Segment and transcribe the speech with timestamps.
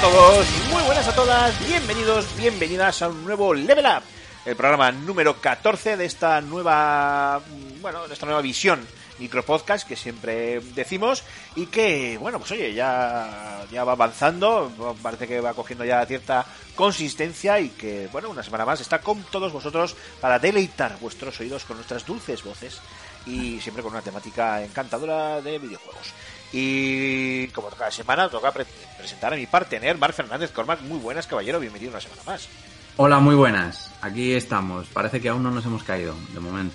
[0.00, 4.02] Todos, muy buenas a todas, bienvenidos, bienvenidas a un nuevo Level Up,
[4.46, 7.42] el programa número 14 de esta nueva,
[7.82, 8.80] bueno, de esta nueva visión
[9.18, 11.22] micropodcast que siempre decimos
[11.54, 16.46] y que, bueno, pues oye, ya, ya va avanzando, parece que va cogiendo ya cierta
[16.74, 21.64] consistencia y que, bueno, una semana más está con todos vosotros para deleitar vuestros oídos
[21.64, 22.80] con nuestras dulces voces
[23.26, 26.14] y siempre con una temática encantadora de videojuegos.
[26.52, 28.66] Y como cada semana toca pre-
[28.98, 30.80] presentar a mi partener, Marc Fernández Cormac.
[30.82, 32.48] Muy buenas, caballero, bienvenido una semana más.
[32.96, 33.90] Hola, muy buenas.
[34.02, 34.88] Aquí estamos.
[34.88, 36.74] Parece que aún no nos hemos caído, de momento.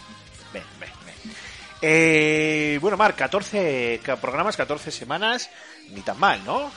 [0.54, 1.34] Ven, ven, ven.
[1.82, 5.50] Eh, bueno, Marc, 14 ca- programas, 14 semanas,
[5.92, 6.72] ni tan mal, ¿no?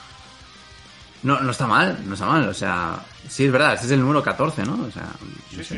[1.23, 2.47] No, no está mal, no está mal.
[2.49, 4.73] O sea, sí es verdad, este es el número 14, ¿no?
[4.87, 5.09] O sea,
[5.55, 5.77] no sé.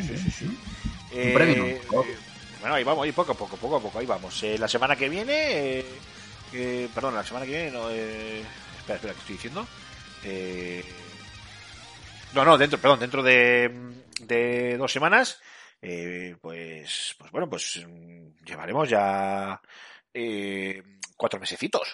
[1.13, 1.65] Eh, premio.
[1.65, 1.81] eh,
[2.61, 4.41] bueno, ahí vamos, ahí poco a poco, poco a poco, ahí vamos.
[4.43, 5.33] Eh, la semana que viene,
[5.79, 5.85] eh,
[6.93, 8.41] perdón, la semana que viene, no, eh,
[8.77, 9.67] espera, espera, ¿qué estoy diciendo?
[10.23, 10.83] Eh,
[12.33, 13.71] no, no, dentro, perdón, dentro de,
[14.21, 15.41] de dos semanas,
[15.81, 19.61] eh, pues, pues bueno, pues mm, llevaremos ya
[20.13, 20.83] eh,
[21.17, 21.93] cuatro mesecitos.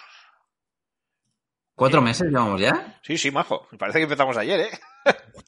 [1.74, 2.98] ¿Cuatro meses llevamos ya?
[3.02, 3.68] Sí, sí, majo.
[3.70, 4.70] Me parece que empezamos ayer, ¿eh?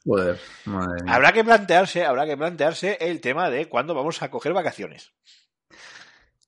[0.05, 1.13] Joder, madre mía.
[1.13, 5.11] Habrá que plantearse, habrá que plantearse el tema de cuándo vamos a coger vacaciones.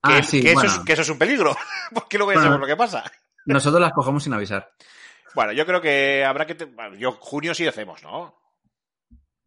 [0.03, 0.69] Ah, que, sí, que bueno.
[0.69, 1.55] eso es, que eso es un peligro,
[1.93, 2.49] porque luego ya Bueno.
[2.49, 3.03] sabemos lo que pasa.
[3.45, 4.71] Nosotros las cogemos sin avisar.
[5.33, 6.55] Bueno, yo creo que habrá que...
[6.55, 8.37] te- bueno, yo junio sí hacemos, ¿no?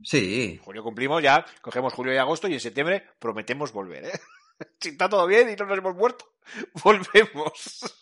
[0.02, 0.60] Sí.
[0.62, 4.12] Junio cumplimos ya, cogemos julio y agosto y en septiembre prometemos volver, ¿eh?
[4.80, 6.24] Si está todo bien y no nos hemos muerto,
[6.84, 7.98] volvemos.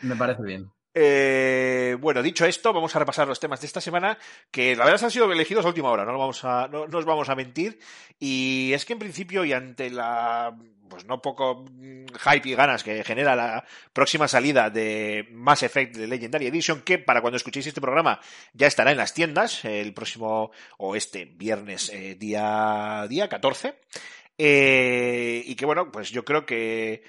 [0.00, 0.70] Me parece bien.
[0.94, 4.18] Eh, bueno, dicho esto, vamos a repasar los temas de esta semana,
[4.50, 6.98] que la verdad han sido elegidos a última hora, no, lo vamos a, no, no
[6.98, 7.78] os vamos a mentir.
[8.18, 10.56] Y es que en principio, y ante la
[10.90, 13.64] pues no poco mm, hype y ganas que genera la
[13.94, 18.20] próxima salida de Mass Effect de Legendary Edition, que para cuando escuchéis este programa
[18.52, 23.74] ya estará en las tiendas el próximo o este viernes eh, día, día 14.
[24.36, 27.02] Eh, y que bueno, pues yo creo que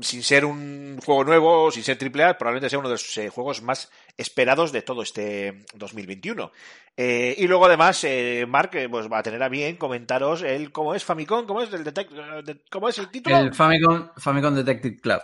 [0.00, 3.62] sin ser un juego nuevo, sin ser AAA, probablemente sea uno de los eh, juegos
[3.62, 6.52] más esperados de todo este 2021.
[6.96, 10.70] Eh, y luego además, eh, Mark eh, pues va a tener a bien comentaros el
[10.72, 13.36] cómo es Famicom, cómo es el de- cómo es el título.
[13.38, 15.20] El Famicom, Famicom Detective Club.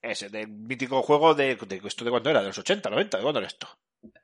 [0.00, 3.22] Ese, del mítico juego de, de esto de cuándo era, de los 80, 90, ¿de
[3.22, 3.68] cuándo era esto?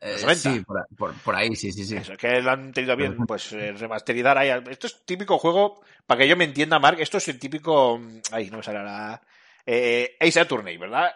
[0.01, 0.51] Eh, Los 90.
[0.51, 1.97] sí, por, por- por ahí, sí, sí, sí.
[1.97, 4.51] Eso, que lo han tenido bien, pues remasterizar ahí.
[4.69, 8.21] Esto es típico juego, para que yo me entienda, Mark, esto es el típico, mm,
[8.33, 9.23] ay, no me sale la,
[9.65, 11.13] eh, Ace Attorney, ¿verdad?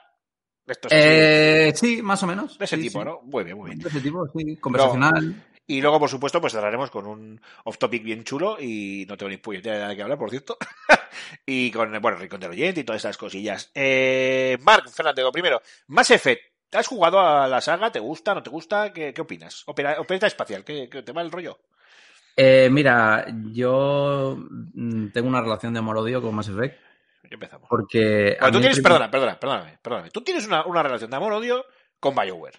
[0.91, 2.59] Eh, sí, más o menos.
[2.59, 3.05] de ese Sí, tipo, sí.
[3.05, 3.21] ¿no?
[3.23, 3.81] Muy bien, muy bien.
[3.81, 4.57] De ese tipo, sí.
[4.57, 5.45] Conversacional.
[5.67, 9.37] Y luego, por supuesto, pues cerraremos con un off-topic bien chulo y no tengo ni
[9.37, 10.57] puñetera de qué hablar, por cierto.
[11.47, 13.71] y con, bueno, Rincón del Oyente y todas esas cosillas.
[13.75, 16.43] Eh, Marc, Fernández, lo primero, Mass Effect.
[16.73, 17.93] ¿Has jugado a la saga?
[17.93, 18.35] ¿Te gusta?
[18.35, 18.93] ¿No te gusta?
[18.93, 19.63] ¿Qué, qué opinas?
[19.67, 21.59] Opera, opereta espacial, ¿qué, qué te va el rollo?
[22.35, 26.79] Eh, mira, yo mm, tengo una relación de amor-odio con Mass Effect
[27.31, 27.69] empezamos.
[27.69, 28.37] porque...
[28.41, 30.11] Bueno, tú tienes, el prim- perdona, perdona, perdóname, perdóname.
[30.11, 31.65] Tú tienes una, una relación de amor-odio
[32.01, 32.59] con BioWare.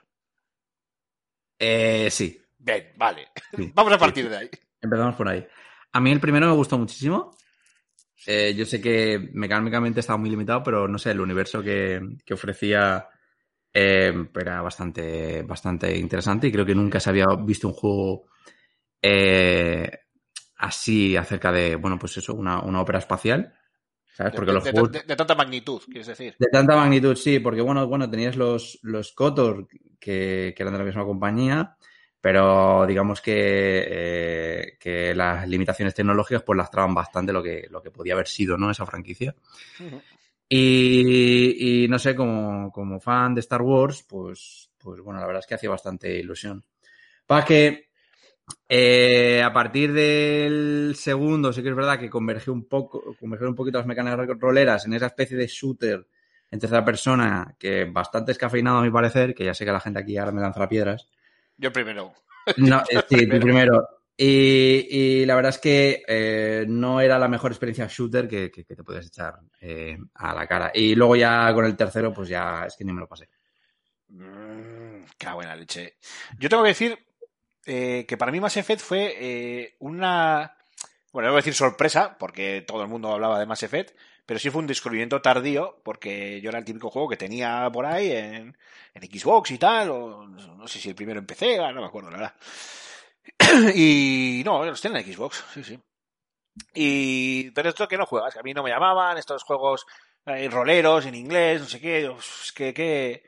[1.59, 3.27] Eh, sí, Bien, vale.
[3.55, 4.29] Sí, Vamos a partir sí.
[4.29, 4.49] de ahí.
[4.81, 5.45] empezamos por ahí.
[5.91, 7.35] A mí el primero me gustó muchísimo.
[8.25, 12.33] Eh, yo sé que mecánicamente estaba muy limitado, pero no sé, el universo que, que
[12.33, 13.07] ofrecía
[13.73, 18.27] eh, era bastante, bastante interesante y creo que nunca se había visto un juego
[19.01, 19.91] eh,
[20.57, 23.53] así acerca de, bueno, pues eso, una, una ópera espacial.
[24.13, 24.33] ¿Sabes?
[24.33, 24.91] De, Porque de- los de- juegos...
[24.91, 26.35] de- de tanta magnitud, quieres decir.
[26.37, 29.67] De tanta magnitud, sí, porque bueno, bueno, tenías los, los Kotor
[29.99, 31.75] que, que eran de la misma compañía,
[32.21, 37.91] pero digamos que, eh, que las limitaciones tecnológicas pues lastraban bastante lo que, lo que
[37.91, 38.69] podía haber sido, ¿no?
[38.71, 39.35] Esa franquicia.
[40.49, 45.39] Y, y no sé, como, como fan de Star Wars, pues, pues bueno, la verdad
[45.39, 46.63] es que hacía bastante ilusión.
[47.25, 47.89] Para que
[48.67, 53.55] eh, a partir del segundo, sí que es verdad que convergió un poco, convergió un
[53.55, 56.07] poquito las mecánicas roleras en esa especie de shooter
[56.51, 59.99] en tercera persona, que bastante escafeinado a mi parecer, que ya sé que la gente
[59.99, 61.09] aquí ahora me lanzará piedras.
[61.57, 62.13] Yo primero.
[62.57, 63.87] No, eh, sí, tú primero.
[64.15, 68.63] Y, y la verdad es que eh, no era la mejor experiencia shooter que, que-
[68.63, 70.71] que te puedes echar eh, a la cara.
[70.73, 73.27] Y luego ya con el tercero, pues ya es que ni me lo pasé.
[74.09, 75.97] Mm, qué buena leche.
[76.37, 76.97] Yo tengo que decir
[77.65, 80.57] eh, que para mí Mass Effect fue eh, una.
[81.11, 83.95] Bueno, a decir sorpresa, porque todo el mundo hablaba de Mass Effect,
[84.25, 87.85] pero sí fue un descubrimiento tardío, porque yo era el típico juego que tenía por
[87.85, 88.57] ahí en,
[88.95, 91.87] en Xbox y tal, o no sé si el primero en PC, ah, no me
[91.87, 92.35] acuerdo, la verdad.
[93.75, 95.79] y no, los tenía en Xbox, sí, sí.
[96.73, 99.85] Y, pero esto que no juegas, que a mí no me llamaban, estos juegos
[100.25, 102.11] eh, roleros en inglés, no sé qué,
[102.55, 103.23] que, que,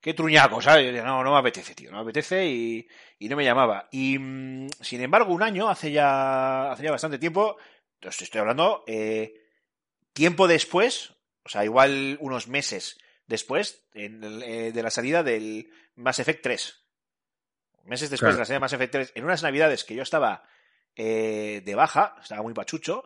[0.00, 0.84] qué truñaco, ¿sabes?
[0.86, 3.88] Yo decía, no, no me apetece, tío, no me apetece y, y no me llamaba.
[3.90, 7.56] Y, mm, sin embargo, un año, hace ya, hace ya bastante tiempo,
[8.00, 9.34] estoy hablando, eh,
[10.12, 11.14] tiempo después,
[11.44, 16.42] o sea, igual unos meses después en el, eh, de la salida del Mass Effect
[16.42, 16.84] 3.
[17.84, 18.36] Meses después Claro.
[18.36, 20.42] de la salida de Mass Effect 3, en unas navidades que yo estaba
[20.96, 23.04] eh, de baja, estaba muy pachucho,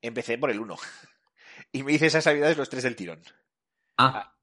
[0.00, 0.76] empecé por el 1.
[1.72, 3.22] y me hice esas navidades los tres del tirón.
[3.96, 4.34] Ah,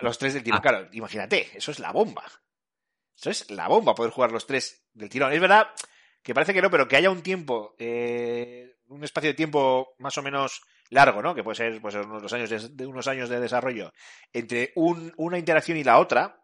[0.00, 0.62] Los tres del tirón, Ah.
[0.62, 2.24] claro, imagínate, eso es la bomba.
[3.16, 5.32] Eso es la bomba, poder jugar los tres del tirón.
[5.32, 5.68] Es verdad
[6.22, 10.16] que parece que no, pero que haya un tiempo, eh, un espacio de tiempo más
[10.18, 11.34] o menos largo, ¿no?
[11.34, 13.92] Que puede ser pues, unos, los años de, de unos años de desarrollo,
[14.32, 16.40] entre un- una interacción y la otra,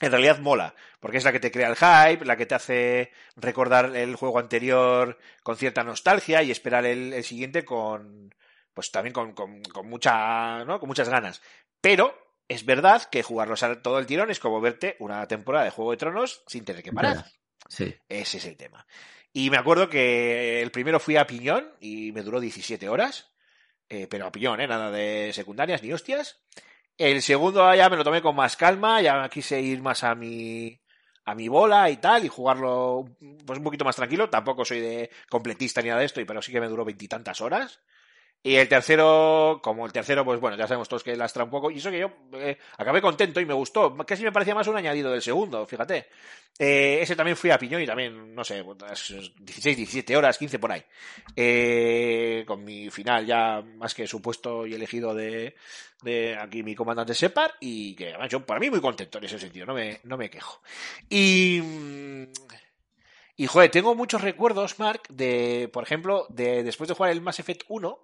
[0.00, 3.12] en realidad mola, porque es la que te crea el hype, la que te hace
[3.34, 8.32] recordar el juego anterior con cierta nostalgia y esperar el, el siguiente con,
[8.72, 10.78] pues también con, con, con mucha, ¿no?
[10.78, 11.42] Con muchas ganas.
[11.80, 12.16] Pero
[12.48, 15.98] es verdad que jugarlos todo el tirón es como verte una temporada de Juego de
[15.98, 17.26] Tronos sin tener que parar.
[17.68, 17.94] sí.
[18.08, 18.86] Ese es el tema.
[19.32, 23.30] Y me acuerdo que el primero fui a Piñón y me duró 17 horas,
[23.88, 24.66] eh, pero a Piñón, ¿eh?
[24.66, 26.40] Nada de secundarias ni hostias.
[26.96, 30.80] El segundo ya me lo tomé con más calma, ya quise ir más a mi
[31.24, 33.04] a mi bola y tal y jugarlo
[33.44, 34.30] pues un poquito más tranquilo.
[34.30, 37.80] Tampoco soy de completista ni nada de esto, pero sí que me duró veintitantas horas.
[38.42, 41.70] Y el tercero, como el tercero, pues bueno, ya sabemos todos que lastra un poco.
[41.70, 43.96] Y eso que yo eh, acabé contento y me gustó.
[44.06, 46.06] Casi me parecía más un añadido del segundo, fíjate.
[46.58, 50.58] Eh, ese también fui a Piñón y también, no sé, unas 16, 17 horas, 15
[50.58, 50.82] por ahí.
[51.34, 55.54] Eh, con mi final ya más que supuesto y elegido de,
[56.02, 59.38] de aquí mi comandante Separ y que además yo para mí muy contento en ese
[59.38, 60.60] sentido, no me, no me quejo.
[61.08, 61.60] Y,
[63.36, 67.38] y joder, tengo muchos recuerdos, Mark, de, por ejemplo, de después de jugar el Mass
[67.38, 68.00] Effect 1,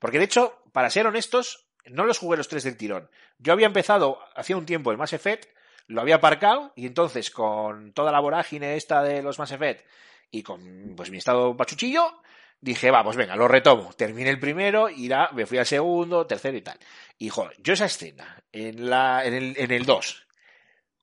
[0.00, 3.08] porque de hecho, para ser honestos, no los jugué los tres del tirón.
[3.38, 5.48] Yo había empezado hacía un tiempo el Mass Effect,
[5.86, 9.86] lo había aparcado y entonces con toda la vorágine esta de los Mass Effect
[10.30, 12.22] y con pues mi estado pachuchillo,
[12.60, 13.92] dije, va, pues venga, lo retomo.
[13.92, 16.78] Terminé el primero, irá, me fui al segundo, tercero y tal.
[17.18, 20.26] Y joder, yo esa escena en la en el, en el 2,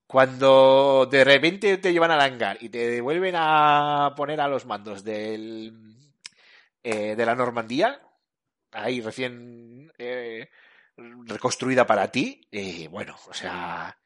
[0.07, 5.03] cuando de repente te llevan al hangar y te devuelven a poner a los mandos
[5.03, 5.73] del
[6.83, 7.99] eh, de la Normandía,
[8.71, 10.49] ahí recién eh,
[11.25, 12.47] reconstruida para ti,
[12.89, 13.97] bueno, o sea,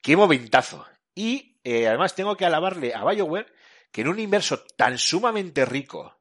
[0.00, 0.86] qué momentazo.
[1.14, 3.52] Y eh, además tengo que alabarle a BioWare
[3.90, 6.20] que en un universo tan sumamente rico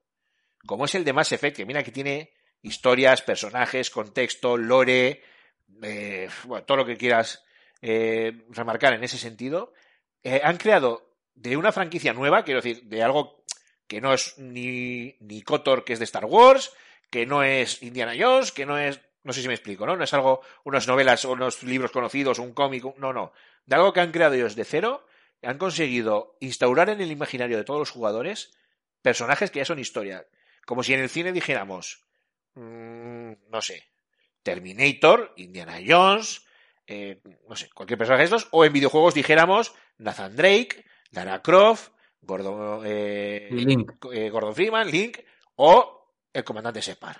[0.66, 2.34] como es el de Mass Effect, que mira que tiene
[2.64, 5.22] historias, personajes, contexto, lore,
[5.84, 7.44] eh, bueno, todo lo que quieras
[8.50, 9.72] remarcar en ese sentido,
[10.42, 13.44] han creado de una franquicia nueva, quiero decir, de algo
[13.88, 16.74] que no es ni, ni KOTOR, que es de Star Wars,
[17.10, 19.96] que no es Indiana Jones, que no es, no sé si me explico, ¿no?
[19.96, 23.32] No es algo, unas novelas o unos libros conocidos, un cómic, no, no.
[23.66, 25.06] De algo que han creado ellos de cero,
[25.42, 28.54] han conseguido instaurar en el imaginario de todos los jugadores
[29.02, 30.26] personajes que ya son historia.
[30.66, 32.04] Como si en el cine dijéramos,
[32.56, 33.84] mm, no sé,
[34.44, 36.46] Terminator, Indiana Jones,
[36.88, 41.90] eh, no sé, cualquier personaje de estos, o en videojuegos dijéramos Nathan Drake, Lara Croft,
[42.22, 43.92] Gordon, eh, Link.
[44.12, 45.20] eh, Gordon Freeman, Link,
[45.56, 45.95] o
[46.36, 47.18] el comandante Separ,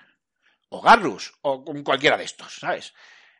[0.68, 2.92] o Garrus, o cualquiera de estos, ¿sabes?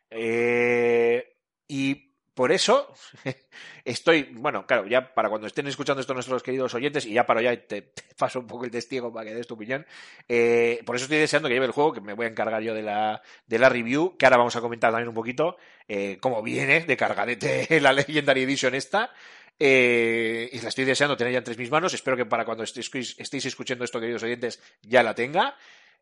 [0.09, 2.91] Eh, y por eso
[3.85, 7.43] estoy, bueno, claro, ya para cuando estén escuchando esto nuestros queridos oyentes, y ya para
[7.43, 9.85] ya te, te paso un poco el testigo para que des tu opinión,
[10.27, 12.73] eh, por eso estoy deseando que lleve el juego, que me voy a encargar yo
[12.73, 15.57] de la, de la review, que ahora vamos a comentar también un poquito
[15.87, 19.11] eh, cómo viene de cargadete la Legendary Edition esta.
[19.59, 21.93] Eh, y la estoy deseando tener ya entre mis manos.
[21.93, 25.55] Espero que para cuando estéis, escuchando esto, queridos oyentes, ya la tenga.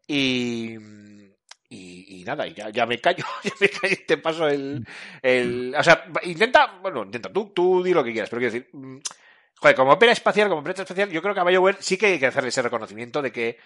[0.07, 0.75] Y,
[1.69, 4.85] y, nada, y ya, me callo, ya me callo y te paso el,
[5.21, 5.74] el.
[5.77, 8.69] O sea, intenta, bueno, intenta, tú, tú di lo que quieras, pero quiero decir.
[8.74, 8.97] mm,
[9.57, 12.19] Joder, como ópera espacial, como empresa espacial, yo creo que a BioWare sí que hay
[12.19, 13.57] que hacerle ese reconocimiento de que,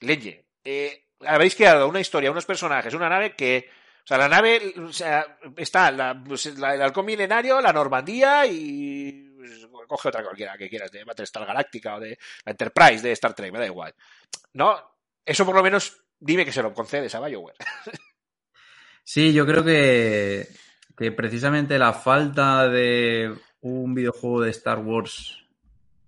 [0.00, 3.68] leye, eh, habéis creado una historia, unos personajes, una nave que
[4.04, 9.31] O sea, la nave, o sea, está la, pues, el halcón milenario, la Normandía y
[9.92, 13.52] coge otra cualquiera que quieras, de Battlestar Galáctica o de la Enterprise de Star Trek,
[13.52, 13.94] me da igual.
[14.54, 14.74] No,
[15.24, 17.56] eso por lo menos dime que se lo concedes a BioWare.
[19.04, 20.46] Sí, yo creo que,
[20.96, 25.44] que precisamente la falta de un videojuego de Star Wars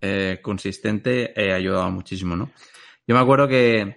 [0.00, 2.52] eh, consistente eh, ayudado muchísimo, ¿no?
[3.04, 3.96] Yo me acuerdo que,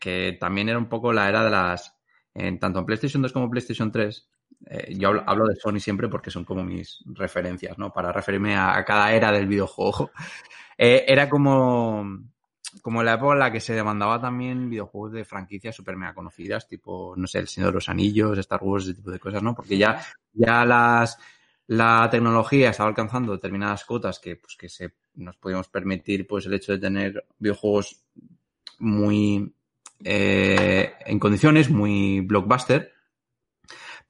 [0.00, 1.94] que también era un poco la era de las...
[2.32, 4.26] En, tanto en PlayStation 2 como PlayStation 3,
[4.66, 7.92] eh, yo hablo, de Sony siempre porque son como mis referencias, ¿no?
[7.92, 10.10] Para referirme a, a cada era del videojuego.
[10.82, 12.06] Eh, era como,
[12.80, 16.66] como la época en la que se demandaba también videojuegos de franquicias super mega conocidas,
[16.66, 19.54] tipo, no sé, El Señor de los Anillos, Star Wars, ese tipo de cosas, ¿no?
[19.54, 20.02] Porque ya,
[20.32, 21.18] ya las,
[21.66, 26.54] la tecnología estaba alcanzando determinadas cotas que, pues, que se, nos podíamos permitir, pues, el
[26.54, 28.02] hecho de tener videojuegos
[28.78, 29.54] muy,
[30.02, 32.94] eh, en condiciones, muy blockbuster,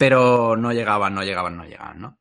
[0.01, 2.19] pero no llegaban, no llegaban, no llegaban, ¿no?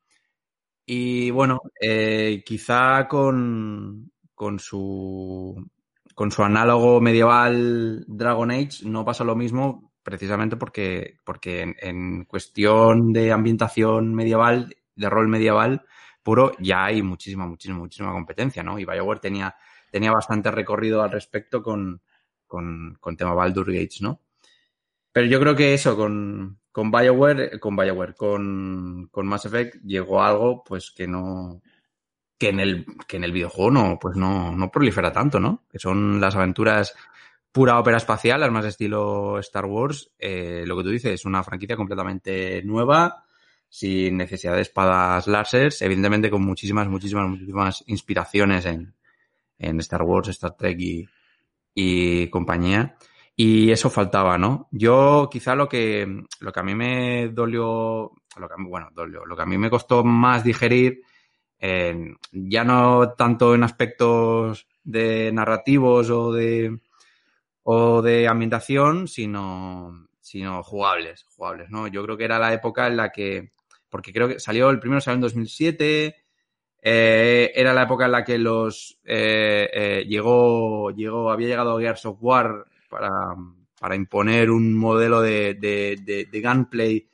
[0.85, 5.65] Y bueno, eh, quizá con, con su
[6.13, 13.13] con su análogo medieval Dragon Age no pasa lo mismo precisamente porque, porque en, cuestión
[13.13, 15.85] de ambientación medieval, de rol medieval
[16.21, 18.77] puro, ya hay muchísima, muchísima, muchísima competencia, ¿no?
[18.77, 19.55] Y BioWare tenía,
[19.89, 22.01] tenía bastante recorrido al respecto con,
[22.45, 24.21] con, con tema Baldur Gates, ¿no?
[25.13, 30.21] Pero yo creo que eso, con, con BioWare, con BioWare, con, con Mass Effect llegó
[30.21, 31.61] algo pues que no,
[32.37, 35.65] que en el, que en el videojuego no, pues no, no prolifera tanto, ¿no?
[35.69, 36.95] Que son las aventuras
[37.51, 40.11] pura ópera espacial, las más estilo Star Wars.
[40.17, 43.25] Eh, lo que tú dices, es una franquicia completamente nueva,
[43.67, 48.95] sin necesidad de espadas láseres, evidentemente con muchísimas, muchísimas, muchísimas inspiraciones en,
[49.57, 50.79] en Star Wars, Star Trek
[51.75, 52.95] y compañía.
[53.41, 54.67] Y eso faltaba, ¿no?
[54.69, 59.33] Yo quizá lo que, lo que a mí me dolió, lo que bueno, dolió, lo
[59.37, 61.03] que a mí me costó más digerir,
[61.57, 66.79] eh, ya no tanto en aspectos de narrativos o de,
[67.63, 71.87] o de ambientación, sino, sino jugables, jugables, ¿no?
[71.87, 73.53] Yo creo que era la época en la que,
[73.87, 76.15] porque creo que salió, el primero salió en 2007,
[76.81, 82.05] eh, era la época en la que los, eh, eh, llegó, llegó, había llegado Gears
[82.05, 83.35] of War para,
[83.79, 87.07] para imponer un modelo de, de, de, de gunplay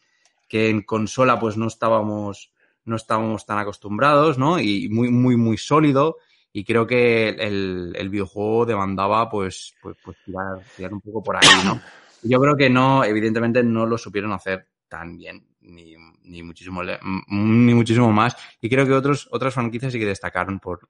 [0.47, 2.53] que en consola pues no estábamos,
[2.85, 4.59] no estábamos tan acostumbrados, ¿no?
[4.59, 6.17] Y muy, muy, muy sólido.
[6.53, 11.35] Y creo que el, el videojuego demandaba, pues, pues, pues tirar, tirar un poco por
[11.35, 11.81] ahí, ¿no?
[12.23, 17.73] Yo creo que no, evidentemente no lo supieron hacer tan bien, ni, ni muchísimo, ni
[17.73, 18.37] muchísimo más.
[18.61, 20.89] Y creo que otros, otras franquicias sí que destacaron por,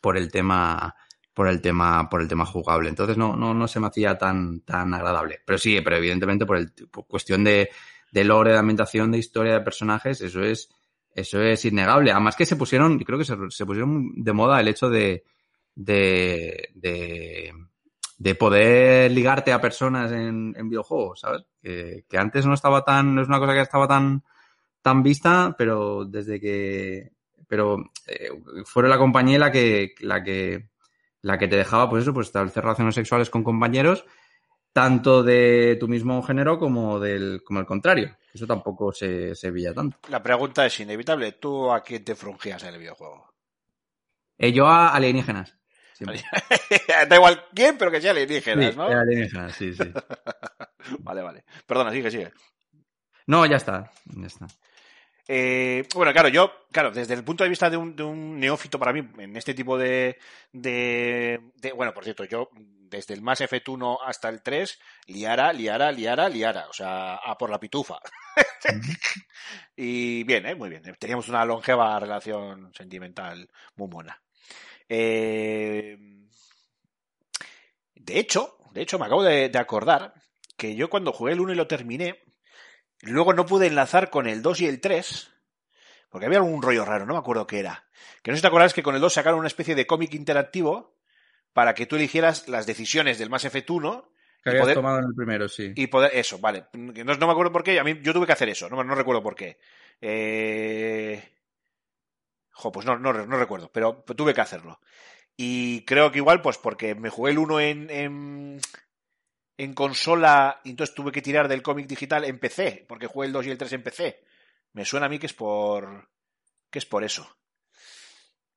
[0.00, 0.94] por el tema,
[1.34, 2.88] por el tema, por el tema jugable.
[2.88, 5.40] Entonces no, no, no se me hacía tan, tan agradable.
[5.44, 6.72] Pero sí, pero evidentemente por el,
[7.08, 7.68] cuestión de,
[8.12, 10.70] de lore, de ambientación, de historia de personajes, eso es,
[11.12, 12.12] eso es innegable.
[12.12, 13.36] Además que se pusieron, creo que se,
[13.66, 15.24] pusieron de moda el hecho de,
[15.74, 17.52] de, de,
[18.16, 21.42] de poder ligarte a personas en, en videojuegos, ¿sabes?
[21.60, 24.22] Que, antes no estaba tan, no es una cosa que estaba tan,
[24.82, 27.10] tan vista, pero desde que,
[27.48, 28.28] pero eh,
[28.64, 30.68] fuera la compañía la que, la que,
[31.24, 34.04] la que te dejaba, pues eso, pues establecer relaciones sexuales con compañeros,
[34.72, 38.16] tanto de tu mismo género como del, como el contrario.
[38.32, 39.96] Eso tampoco se, se veía tanto.
[40.08, 41.32] La pregunta es inevitable.
[41.32, 43.32] ¿Tú a quién te frungías en el videojuego?
[44.36, 45.56] Eh, yo a alienígenas.
[45.94, 46.20] siempre.
[47.08, 48.84] da igual quién, pero que sea alienígenas, Sí, ¿no?
[48.84, 49.84] alienígenas, sí, sí.
[50.98, 51.44] Vale, vale.
[51.66, 52.32] Perdona, sigue, sigue.
[53.26, 54.46] No, ya está, ya está.
[55.26, 58.78] Eh, bueno, claro, yo, claro, desde el punto de vista de un, de un neófito
[58.78, 60.18] para mí, en este tipo de,
[60.52, 65.52] de, de- Bueno, por cierto, yo, desde el Mass Effect 1 hasta el 3, liara,
[65.52, 66.68] liara, liara, liara.
[66.68, 67.98] O sea, a por la pitufa.
[69.76, 70.54] y bien, ¿eh?
[70.54, 70.82] Muy bien.
[70.98, 74.20] Teníamos una longeva relación sentimental muy buena.
[74.88, 75.96] Eh,
[77.94, 80.14] de hecho, de hecho, me acabo de, de acordar
[80.56, 82.20] que yo cuando jugué el 1 y lo terminé,
[83.04, 85.30] luego no pude enlazar con el 2 y el 3,
[86.08, 87.86] porque había algún rollo raro, no me acuerdo qué era.
[88.22, 90.14] Que no sé si te acuerdas que con el 2 sacaron una especie de cómic
[90.14, 90.96] interactivo
[91.52, 94.10] para que tú eligieras las decisiones del Mass Effect 1
[94.42, 95.72] Que habías poder, tomado en el primero, sí.
[95.74, 96.66] y poder, eso, vale.
[96.72, 98.94] No, no me acuerdo por qué, a mí yo tuve que hacer eso, no, no
[98.94, 99.58] recuerdo por qué.
[100.00, 101.30] Eh...
[102.56, 104.80] Jo, pues no, no, no recuerdo, pero tuve que hacerlo.
[105.36, 108.60] Y creo que igual, pues porque me jugué el 1 en, en,
[109.56, 113.32] en consola y entonces tuve que tirar del cómic digital en PC, porque jugué el
[113.32, 114.24] 2 y el 3 en PC.
[114.72, 116.08] Me suena a mí que es por
[116.70, 117.36] que es por eso.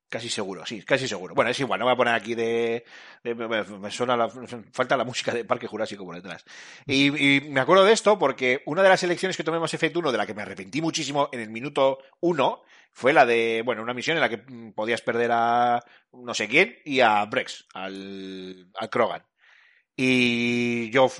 [0.10, 1.36] Casi seguro, sí, casi seguro.
[1.36, 2.86] Bueno, es igual, no voy a poner aquí de...
[3.24, 4.30] me, suena la...
[4.72, 6.46] Falta la música de Parque Jurásico por detrás.
[6.86, 10.12] Y, me acuerdo de esto porque una de las elecciones que tomé Mass Effect 1,
[10.13, 12.63] de la que me arrepentí muchísimo en el minuto 1,
[12.94, 14.38] fue la de, bueno, una misión en la que
[14.74, 19.24] podías perder a no sé quién y a Brex, al, al Krogan.
[19.98, 21.12] Y yo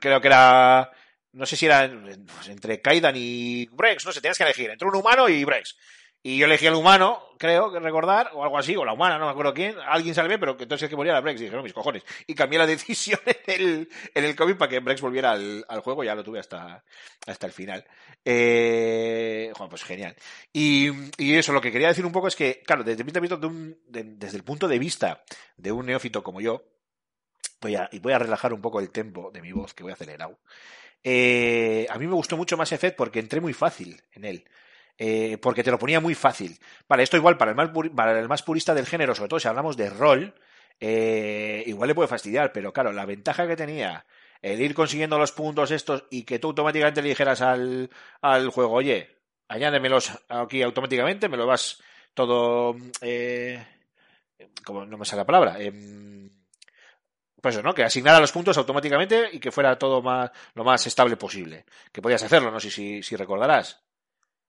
[0.00, 0.90] creo que era...
[1.32, 1.90] No sé si era
[2.34, 5.76] pues, entre Kaidan y Brex, no sé, tenías que elegir entre un humano y Brex.
[6.22, 9.26] Y yo elegí al humano, creo que recordar, o algo así, o la humana, no
[9.26, 9.76] me acuerdo quién.
[9.86, 11.40] Alguien salvé, pero entonces el que moría era Brex.
[11.40, 12.02] Y dije, no, mis cojones.
[12.26, 15.80] Y cambié la decisión en el, en el cómic para que Brex volviera al, al
[15.80, 16.02] juego.
[16.02, 16.84] Ya lo tuve hasta,
[17.26, 17.84] hasta el final.
[18.24, 20.16] Eh, bueno, pues genial.
[20.52, 24.44] Y, y eso, lo que quería decir un poco es que, claro, desde, desde el
[24.44, 25.22] punto de vista
[25.56, 26.64] de un neófito como yo,
[27.60, 30.38] voy a, voy a relajar un poco el tempo de mi voz, que voy acelerado.
[31.02, 34.44] Eh, a mí me gustó mucho Mass Effect porque entré muy fácil en él.
[34.98, 36.58] Eh, porque te lo ponía muy fácil.
[36.88, 39.46] Vale, esto igual para el más, para el más purista del género, sobre todo si
[39.46, 40.34] hablamos de rol,
[40.80, 44.04] eh, igual le puede fastidiar, pero claro, la ventaja que tenía
[44.42, 48.72] el ir consiguiendo los puntos estos y que tú automáticamente le dijeras al, al juego,
[48.74, 51.80] oye, añádemelos aquí automáticamente, me lo vas
[52.14, 52.76] todo...
[53.00, 53.64] Eh,
[54.64, 55.60] como no me sale la palabra.
[55.60, 56.30] em,
[57.40, 57.74] pues eso, ¿no?
[57.74, 61.64] Que asignara los puntos automáticamente y que fuera todo más, lo más estable posible.
[61.92, 63.82] Que podías hacerlo, no sé si, si recordarás.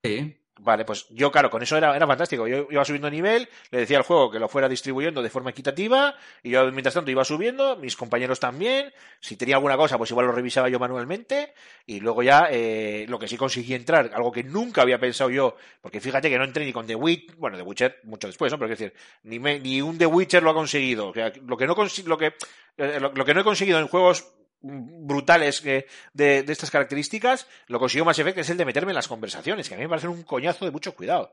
[0.03, 0.36] Sí.
[0.61, 2.45] Vale, pues yo, claro, con eso era, era fantástico.
[2.45, 6.13] Yo iba subiendo nivel, le decía al juego que lo fuera distribuyendo de forma equitativa,
[6.43, 8.91] y yo, mientras tanto, iba subiendo, mis compañeros también.
[9.21, 11.53] Si tenía alguna cosa, pues igual lo revisaba yo manualmente,
[11.85, 15.55] y luego ya, eh, lo que sí conseguí entrar, algo que nunca había pensado yo,
[15.81, 18.59] porque fíjate que no entré ni con The Witcher, bueno, The Witcher mucho después, ¿no?
[18.59, 21.07] Pero quiero decir, ni, me- ni un The Witcher lo ha conseguido.
[21.07, 21.75] O sea, lo que no,
[22.05, 22.33] lo que,
[22.77, 28.05] eh, lo, que no he conseguido en juegos brutales de, de estas características, lo consiguió
[28.05, 30.09] Mass Effect, que es el de meterme en las conversaciones, que a mí me parecen
[30.09, 31.31] un coñazo de mucho cuidado.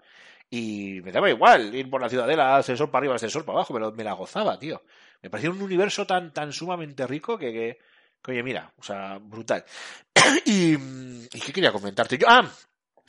[0.49, 3.81] Y me daba igual ir por la ciudadela, ascensor para arriba, ascensor para abajo, me,
[3.81, 4.83] lo- me la gozaba, tío.
[5.23, 7.79] Me parecía un universo tan, tan sumamente rico que,
[8.23, 9.65] que, oye, mira, o sea, brutal.
[10.47, 12.27] y, ¿y qué quería comentarte yo?
[12.29, 12.49] Ah,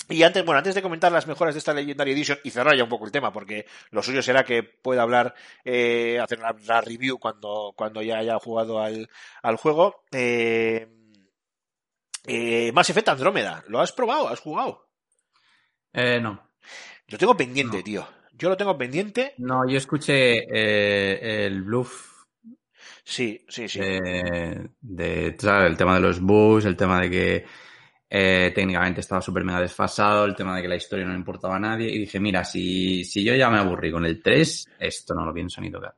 [0.09, 2.83] y antes, bueno, antes de comentar las mejoras de esta Legendary Edition y cerrar ya
[2.83, 5.33] un poco el tema, porque lo suyo será que pueda hablar,
[5.65, 9.09] eh, hacer la, la review cuando, cuando ya haya jugado al,
[9.41, 10.03] al juego.
[10.11, 10.87] Eh,
[12.25, 14.27] eh, Mass Effect Andrómeda, ¿lo has probado?
[14.27, 14.89] ¿Has jugado?
[15.93, 16.51] Eh, no.
[17.07, 17.83] Lo tengo pendiente, No.
[17.83, 18.07] tío.
[18.33, 19.33] Yo lo tengo pendiente.
[19.37, 22.13] No, yo escuché eh, el bluff
[23.03, 23.79] Sí, sí, sí.
[23.79, 25.70] de, de- ¿sabes?
[25.72, 27.46] el tema de los bugs, el tema de que
[28.09, 31.57] eh, técnicamente estaba súper mega desfasado, el tema de que la historia no le importaba
[31.57, 31.89] a nadie.
[31.91, 35.33] Y dije, mira, si, si yo ya me aburrí con el 3, esto no lo
[35.33, 35.96] pienso ni tocar.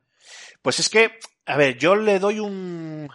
[0.62, 3.08] Pues es que, a ver, yo le doy un,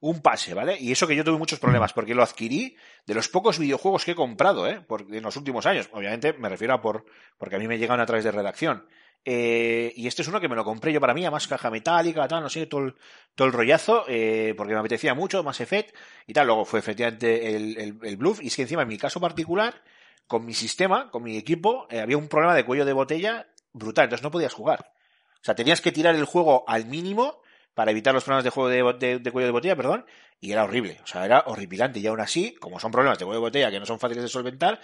[0.00, 0.76] un pase, ¿vale?
[0.80, 4.12] Y eso que yo tuve muchos problemas, porque lo adquirí de los pocos videojuegos que
[4.12, 4.80] he comprado, ¿eh?
[4.80, 5.88] Por, en los últimos años.
[5.92, 7.04] Obviamente me refiero a por,
[7.38, 8.86] porque a mí me llegan a través de redacción.
[9.24, 12.26] Eh, y este es uno que me lo compré yo para mí, además caja metálica,
[12.26, 12.94] tal, no sé, todo el,
[13.34, 15.94] todo el rollazo, eh, porque me apetecía mucho, más Effect
[16.26, 16.46] y tal.
[16.46, 18.42] Luego fue efectivamente el, el, Bluff.
[18.42, 19.82] Y es que encima, en mi caso particular,
[20.26, 24.04] con mi sistema, con mi equipo, eh, había un problema de cuello de botella brutal,
[24.04, 24.92] entonces no podías jugar.
[25.34, 27.40] O sea, tenías que tirar el juego al mínimo
[27.74, 30.04] para evitar los problemas de juego de, de- de cuello de botella, perdón,
[30.40, 30.98] y era horrible.
[31.02, 31.98] O sea, era horripilante.
[32.00, 34.28] Y aún así, como son problemas de cuello de botella que no son fáciles de
[34.28, 34.80] solventar,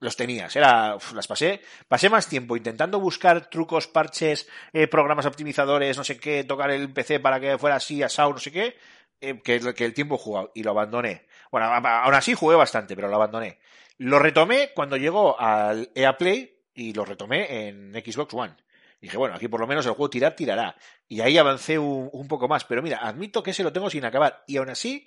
[0.00, 0.54] los tenías.
[0.56, 6.18] Era, las pasé, pasé más tiempo intentando buscar trucos, parches, eh, programas optimizadores, no sé
[6.18, 8.76] qué, tocar el PC para que fuera así, asado, no sé qué,
[9.20, 10.52] eh, que, el- tiempo jugado.
[10.54, 11.26] Y lo abandoné.
[11.50, 13.58] Bueno, aún así jugué bastante, pero lo abandoné.
[13.98, 18.54] Lo retomé cuando llegó al EA Play y lo retomé en Xbox One.
[19.00, 20.76] Dije, bueno, aquí por lo menos el juego tirar, tirará.
[21.08, 22.64] Y ahí avancé un, un poco más.
[22.64, 24.44] Pero mira, admito que ese lo tengo sin acabar.
[24.46, 25.06] Y aún así,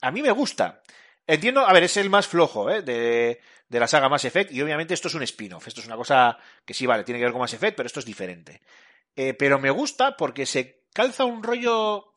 [0.00, 0.82] a mí me gusta.
[1.26, 2.82] Entiendo, a ver, es el más flojo ¿eh?
[2.82, 4.52] de, de la saga Mass Effect.
[4.52, 5.66] Y obviamente esto es un spin-off.
[5.66, 8.00] Esto es una cosa que sí, vale, tiene que ver con Mass Effect, pero esto
[8.00, 8.62] es diferente.
[9.16, 12.12] Eh, pero me gusta porque se calza un rollo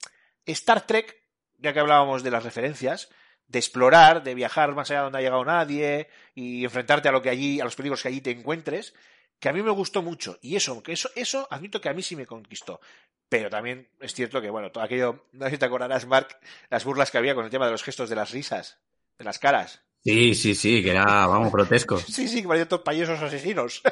[0.45, 1.15] Star Trek,
[1.57, 3.09] ya que hablábamos de las referencias,
[3.47, 7.21] de explorar, de viajar más allá de donde ha llegado nadie y enfrentarte a lo
[7.21, 8.93] que allí, a los peligros que allí te encuentres,
[9.39, 10.37] que a mí me gustó mucho.
[10.41, 12.81] Y eso, eso, eso admito que a mí sí me conquistó.
[13.29, 16.39] Pero también es cierto que, bueno, todo aquello, no sé si te acordarás, Mark,
[16.69, 18.79] las burlas que había con el tema de los gestos de las risas,
[19.17, 19.83] de las caras.
[20.03, 21.97] Sí, sí, sí, que era, vamos, grotesco.
[22.07, 23.81] Sí, sí, que parecían todos payasos asesinos.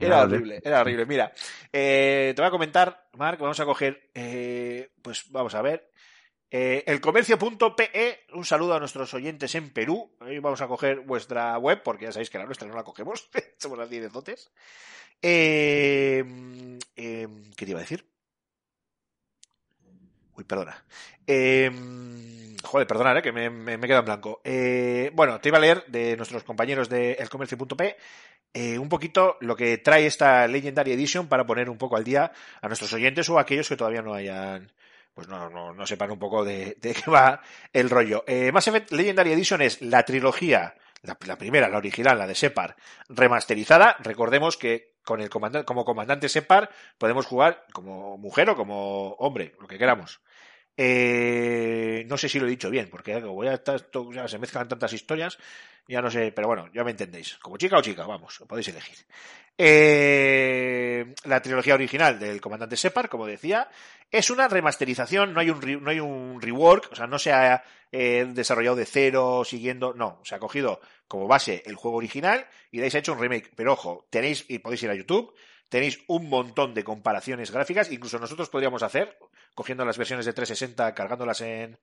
[0.00, 0.34] Era Vale.
[0.34, 1.06] horrible, era horrible.
[1.06, 1.32] Mira,
[1.72, 5.92] eh, te voy a comentar, Marc, vamos a coger, eh, pues vamos a ver,
[6.50, 10.16] eh, elcomercio.pe, un saludo a nuestros oyentes en Perú.
[10.20, 13.30] Hoy vamos a coger vuestra web, porque ya sabéis que la nuestra no la cogemos,
[13.58, 14.50] somos así de dotes.
[15.22, 16.24] Eh,
[16.96, 18.10] eh, ¿Qué te iba a decir?
[20.36, 20.84] Uy, perdona.
[21.28, 21.70] Eh,
[22.62, 24.40] joder, perdonad, eh, que me, me, me he quedado en blanco.
[24.44, 27.96] Eh, bueno, te iba a leer de nuestros compañeros de elcomercio.p
[28.52, 32.32] eh, un poquito lo que trae esta Legendary Edition para poner un poco al día
[32.60, 34.72] a nuestros oyentes o a aquellos que todavía no hayan,
[35.14, 37.42] pues no, no, no sepan un poco de, qué va
[37.72, 38.24] el rollo.
[38.26, 42.34] Eh, Mass Effect Legendary Edition es la trilogía, la, la primera, la original, la de
[42.34, 42.74] Separ,
[43.08, 43.96] remasterizada.
[44.00, 49.54] Recordemos que con el comandante, como comandante Separ podemos jugar como mujer o como hombre,
[49.60, 50.20] lo que queramos.
[50.82, 54.26] Eh, no sé si lo he dicho bien, porque como voy a estar, esto- ya
[54.26, 55.36] se mezclan tantas historias,
[55.86, 57.36] ya no sé, pero bueno, ya me entendéis.
[57.36, 58.96] Como chica o chica, vamos, podéis elegir.
[59.58, 63.68] Eh, la trilogía original del comandante Separ, como decía,
[64.10, 67.62] es una remasterización, no hay un, no hay un rework, o sea, no se ha
[67.92, 72.78] eh, desarrollado de cero, siguiendo, no, se ha cogido como base el juego original y
[72.78, 73.50] de ahí se ha hecho un remake.
[73.54, 75.34] Pero ojo, tenéis, y podéis ir a YouTube,
[75.70, 79.16] tenéis un montón de comparaciones gráficas, incluso nosotros podríamos hacer,
[79.54, 81.78] cogiendo las versiones de 360, cargándolas en,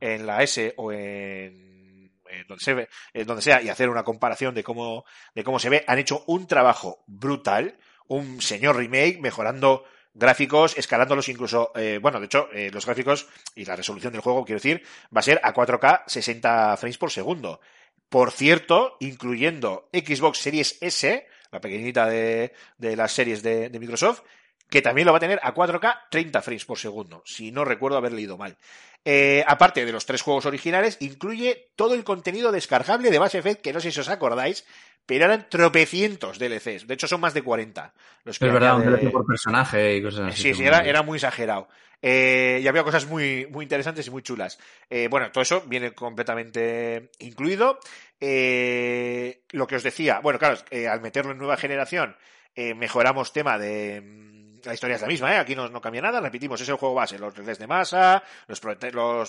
[0.00, 2.10] en la S o en,
[2.48, 5.84] donde, se donde sea y hacer una comparación de cómo, de cómo se ve.
[5.86, 7.76] Han hecho un trabajo brutal,
[8.06, 13.64] un señor remake, mejorando gráficos, escalándolos incluso, eh, bueno, de hecho, eh, los gráficos y
[13.64, 14.82] la resolución del juego, quiero decir,
[15.14, 17.60] va a ser a 4K 60 frames por segundo.
[18.08, 24.22] Por cierto, incluyendo Xbox Series S, la pequeñita de, de las series de, de Microsoft,
[24.68, 27.98] que también lo va a tener a 4K 30 frames por segundo, si no recuerdo
[27.98, 28.56] haber leído mal.
[29.04, 33.60] Eh, aparte de los tres juegos originales, incluye todo el contenido descargable de Mass Effect,
[33.60, 34.64] que no sé si os acordáis,
[35.04, 36.86] pero eran tropecientos DLCs.
[36.86, 37.92] De hecho, son más de 40.
[38.24, 40.42] Los que Es verdad, un añade- DLC por personaje y cosas así.
[40.42, 41.68] Sí, sí, era, era muy exagerado.
[42.00, 44.58] Eh, y había cosas muy, muy interesantes y muy chulas.
[44.88, 47.78] Eh, bueno, todo eso viene completamente incluido.
[48.24, 52.16] Eh, lo que os decía, bueno, claro, eh, al meterlo en nueva generación,
[52.54, 54.00] eh, mejoramos tema de.
[54.00, 55.38] mm, La historia es la misma, ¿eh?
[55.38, 58.60] aquí no, no cambia nada, repetimos, es el juego base, los relés de masa, los,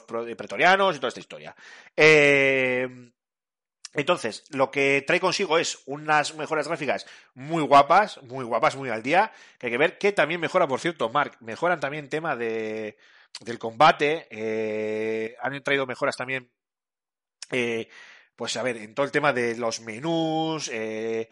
[0.03, 1.55] pretorianos y toda esta historia.
[3.95, 9.01] Entonces, lo que trae consigo es unas mejoras gráficas muy guapas, muy guapas, muy al
[9.01, 12.95] día, que hay que ver que también mejora, por cierto, Mark, mejoran también tema de,
[13.41, 16.51] del combate, han traído mejoras también,
[17.51, 17.87] eh,
[18.35, 21.29] pues a ver, en todo el tema de los menús, eh,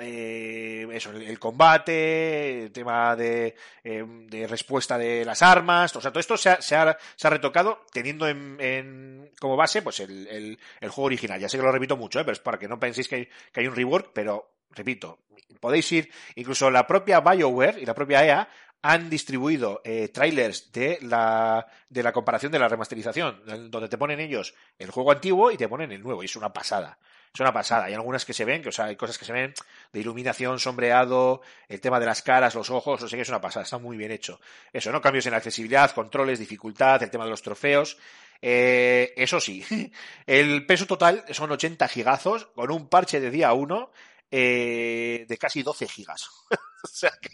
[0.00, 6.00] eh, eso, el, el combate, el tema de, eh, de respuesta de las armas, o
[6.00, 6.96] sea, todo esto se ha,
[7.30, 11.38] retocado teniendo en, como base pues el juego original.
[11.40, 12.24] Ya sé que lo repito mucho, ¿eh?
[12.24, 15.20] pero es para que no penséis que hay, que hay un rework, pero repito,
[15.60, 18.48] podéis ir, incluso la propia BioWare y la propia EA
[18.84, 24.20] han distribuido eh, trailers de la, de la comparación de la remasterización, donde te ponen
[24.20, 26.98] ellos el juego antiguo y te ponen el nuevo, y es una pasada.
[27.32, 27.86] Es una pasada.
[27.86, 29.54] Hay algunas que se ven, que o sea, hay cosas que se ven
[29.90, 33.40] de iluminación, sombreado, el tema de las caras, los ojos, o sea que es una
[33.40, 34.38] pasada, está muy bien hecho.
[34.70, 35.00] Eso, ¿no?
[35.00, 37.96] Cambios en accesibilidad, controles, dificultad, el tema de los trofeos.
[38.42, 39.64] Eh, eso sí,
[40.26, 43.90] el peso total son 80 gigazos con un parche de día 1
[44.36, 46.28] eh, de casi 12 gigas.
[46.50, 47.28] o sea, que,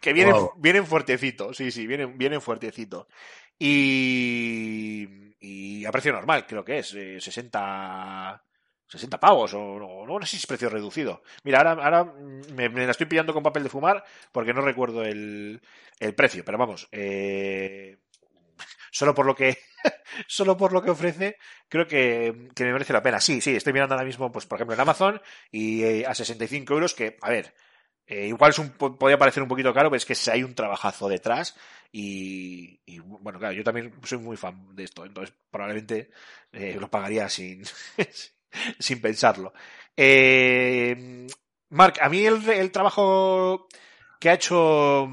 [0.00, 0.52] que vienen, Wow.
[0.56, 3.06] vienen fuertecitos, sí, sí, vienen, vienen fuertecitos.
[3.58, 5.06] Y,
[5.40, 8.42] y a precio normal, creo que es, eh, 60,
[8.86, 11.22] 60 pavos, o no, no, no sé si es precio reducido.
[11.44, 12.04] Mira, ahora, ahora
[12.54, 15.60] me, me la estoy pillando con papel de fumar porque no recuerdo el,
[15.98, 17.98] el precio, pero vamos, eh,
[18.90, 19.58] solo por lo que
[20.26, 21.36] solo por lo que ofrece,
[21.68, 23.20] creo que, que me merece la pena.
[23.20, 26.74] Sí, sí, estoy mirando ahora mismo, pues por ejemplo, en Amazon y eh, a 65
[26.74, 27.54] euros, que, a ver,
[28.06, 30.54] eh, igual es un, po- podría parecer un poquito caro, pero es que hay un
[30.54, 31.56] trabajazo detrás
[31.92, 36.10] y, bueno, claro, yo también soy muy fan de esto, entonces probablemente
[36.52, 37.62] eh, lo pagaría sin,
[38.78, 39.52] sin pensarlo.
[39.96, 41.26] Eh,
[41.70, 43.68] Mark, a mí el, el trabajo
[44.18, 45.06] que ha hecho,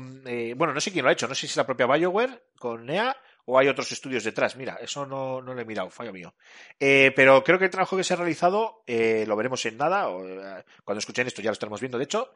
[0.56, 2.86] bueno, no sé quién lo ha hecho, no sé si es la propia BioWare con
[2.86, 3.16] NEA
[3.48, 4.56] o hay otros estudios detrás.
[4.56, 6.36] Mira, eso no, no lo he mirado, fallo mío.
[6.80, 10.10] Eh, pero creo que el trabajo que se ha realizado eh, lo veremos en nada,
[10.10, 12.34] o eh, cuando escuchen esto ya lo estaremos viendo, de hecho.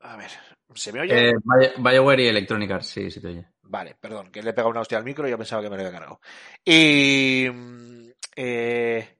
[0.00, 0.30] A ver,
[0.74, 1.30] ¿se me oye?
[1.30, 1.34] Eh,
[1.78, 3.46] BioWare y Electronic Arts, sí, sí te oye.
[3.62, 5.76] Vale, perdón, que le he pegado una hostia al micro y yo pensaba que me
[5.76, 6.20] lo había cargado.
[6.64, 7.48] Y.
[7.52, 9.16] mm, Eh,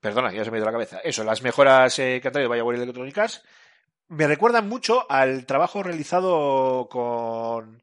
[0.00, 0.98] perdona, ya se me ha ido la cabeza.
[1.04, 3.44] Eso, las mejoras eh, que ha traído BioWare y Electronic Arts
[4.08, 7.82] me recuerdan mucho al trabajo realizado con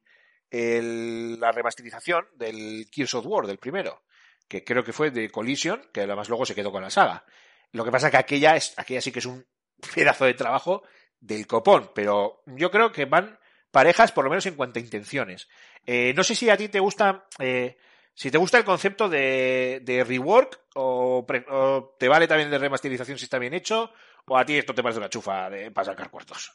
[0.53, 4.03] el- la remasterización del Gears of War, del primero,
[4.47, 7.25] que creo que fue de Collision, que además luego se quedó con la saga.
[7.71, 9.45] Lo que pasa que aquella, es, aquella sí que es un
[9.95, 10.83] pedazo de trabajo
[11.19, 13.39] del copón, pero yo creo que van
[13.71, 15.47] parejas por lo menos en cuanto a intenciones.
[15.85, 17.77] Eh, no sé si a ti te gusta, eh,
[18.13, 21.25] si te gusta el concepto de, de rework o,
[21.97, 23.91] te vale también de remasterización si está bien hecho,
[24.27, 26.51] o a ti esto te parece una chufa de, para sacar cuartos.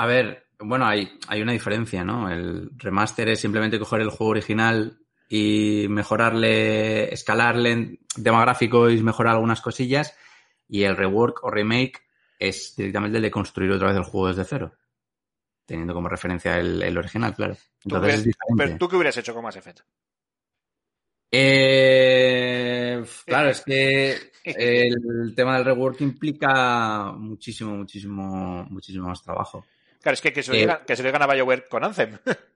[0.00, 2.30] A ver, bueno, hay, hay una diferencia, ¿no?
[2.30, 9.02] El remaster es simplemente coger el juego original y mejorarle, escalarle en tema gráfico y
[9.02, 10.16] mejorar algunas cosillas.
[10.66, 12.00] Y el rework o remake
[12.38, 14.72] es directamente el de construir otra vez el juego desde cero.
[15.66, 17.56] Teniendo como referencia el, el original, claro.
[17.80, 19.80] ¿Tú, Entonces ¿tú qué hubieras hecho con Mass Effect?
[21.30, 29.66] Eh, claro, es que el tema del rework implica muchísimo, muchísimo, muchísimo más trabajo.
[30.02, 31.84] Claro, es que, que se lo Eh, digan, que se lo digan a BioWare con
[31.84, 32.18] Anthem.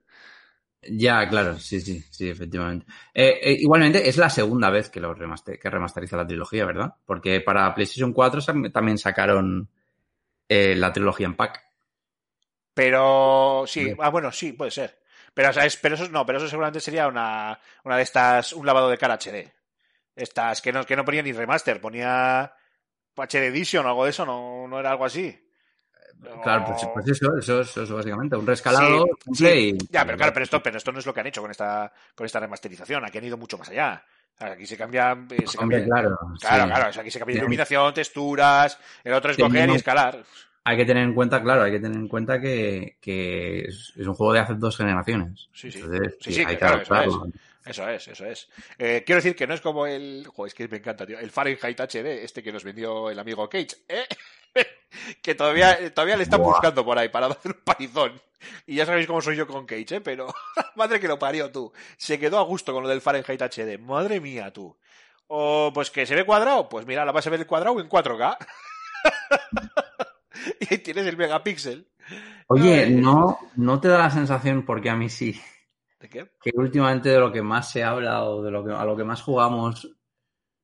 [0.87, 2.85] Ya, claro, sí, sí, sí, efectivamente.
[3.13, 6.93] Eh, eh, igualmente, es la segunda vez que, lo remaster, que remasteriza la trilogía, ¿verdad?
[7.05, 9.67] Porque para PlayStation 4 sam- también sacaron
[10.49, 11.61] eh, la trilogía en pack.
[12.73, 14.99] Pero sí, ah, bueno, sí, puede ser.
[15.33, 18.53] Pero, o sea, es- pero eso no, pero eso seguramente sería una, una de estas,
[18.53, 19.53] un lavado de cara HD.
[20.15, 22.53] Estas que no, que no ponía ni remaster, ponía
[23.15, 25.37] HD Edition o algo de eso, no, no era algo así.
[26.43, 30.43] Claro, pues, pues eso, eso, eso, eso básicamente, un rescalado, Sí, Ya, pero claro, pero
[30.43, 33.05] esto, pero esto no es lo que han hecho con esta, con esta remasterización.
[33.05, 34.03] Aquí han ido mucho más allá.
[34.39, 36.17] Aquí se cambia, eh, se Hombre, cambia- claro.
[36.39, 36.69] claro, sí.
[36.69, 40.23] claro, o sea, aquí se cambia iluminación, texturas, el otro es coger y escalar.
[40.65, 44.07] Hay que tener en cuenta, claro, hay que tener en cuenta que, que es, es
[44.07, 45.47] un juego de hace dos generaciones.
[45.53, 45.79] Sí, sí.
[45.79, 46.81] Entonces, Sí, sí, hay que claro,
[47.65, 48.49] eso es, eso es.
[48.77, 50.27] Eh, quiero decir que no es como el.
[50.27, 51.17] Joder, es que me encanta, tío.
[51.17, 54.05] El Fahrenheit HD, este que nos vendió el amigo Cage, ¿eh?
[55.21, 56.51] que todavía, todavía le están Buah.
[56.53, 58.21] buscando por ahí para hacer un parizón.
[58.67, 60.01] Y ya sabéis cómo soy yo con Cage, ¿eh?
[60.01, 60.33] Pero,
[60.75, 61.71] madre que lo parió tú.
[61.97, 63.79] Se quedó a gusto con lo del Fahrenheit HD.
[63.79, 64.77] Madre mía, tú.
[65.27, 66.69] O, pues que se ve cuadrado.
[66.69, 68.37] Pues mira, la vas a ver el cuadrado en 4K.
[70.59, 71.87] y tienes el megapíxel.
[72.47, 75.41] Oye, no, no te da la sensación, porque a mí sí,
[75.99, 76.29] ¿De qué?
[76.39, 79.03] que últimamente de lo que más se habla o de lo que, a lo que
[79.03, 79.89] más jugamos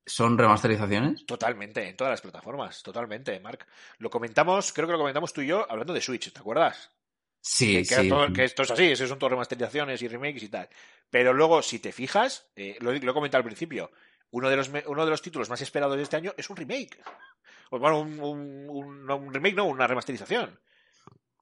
[0.06, 1.26] son remasterizaciones.
[1.26, 3.66] Totalmente, en todas las plataformas, totalmente, Mark.
[4.00, 6.92] Lo comentamos, creo que lo comentamos tú y yo hablando de Switch, ¿te acuerdas?
[7.40, 8.10] Sí, que, sí.
[8.10, 10.70] todo- que esto es así, esos son todas remasterizaciones y remakes y tal.
[11.10, 13.92] Pero luego, si te fijas, eh, lo, lo he comentado al principio,
[14.32, 17.02] uno de, los, uno de los títulos más esperados de este año es un remake.
[17.72, 20.60] O bueno, un, un- un- no, un remake, no, una remasterización.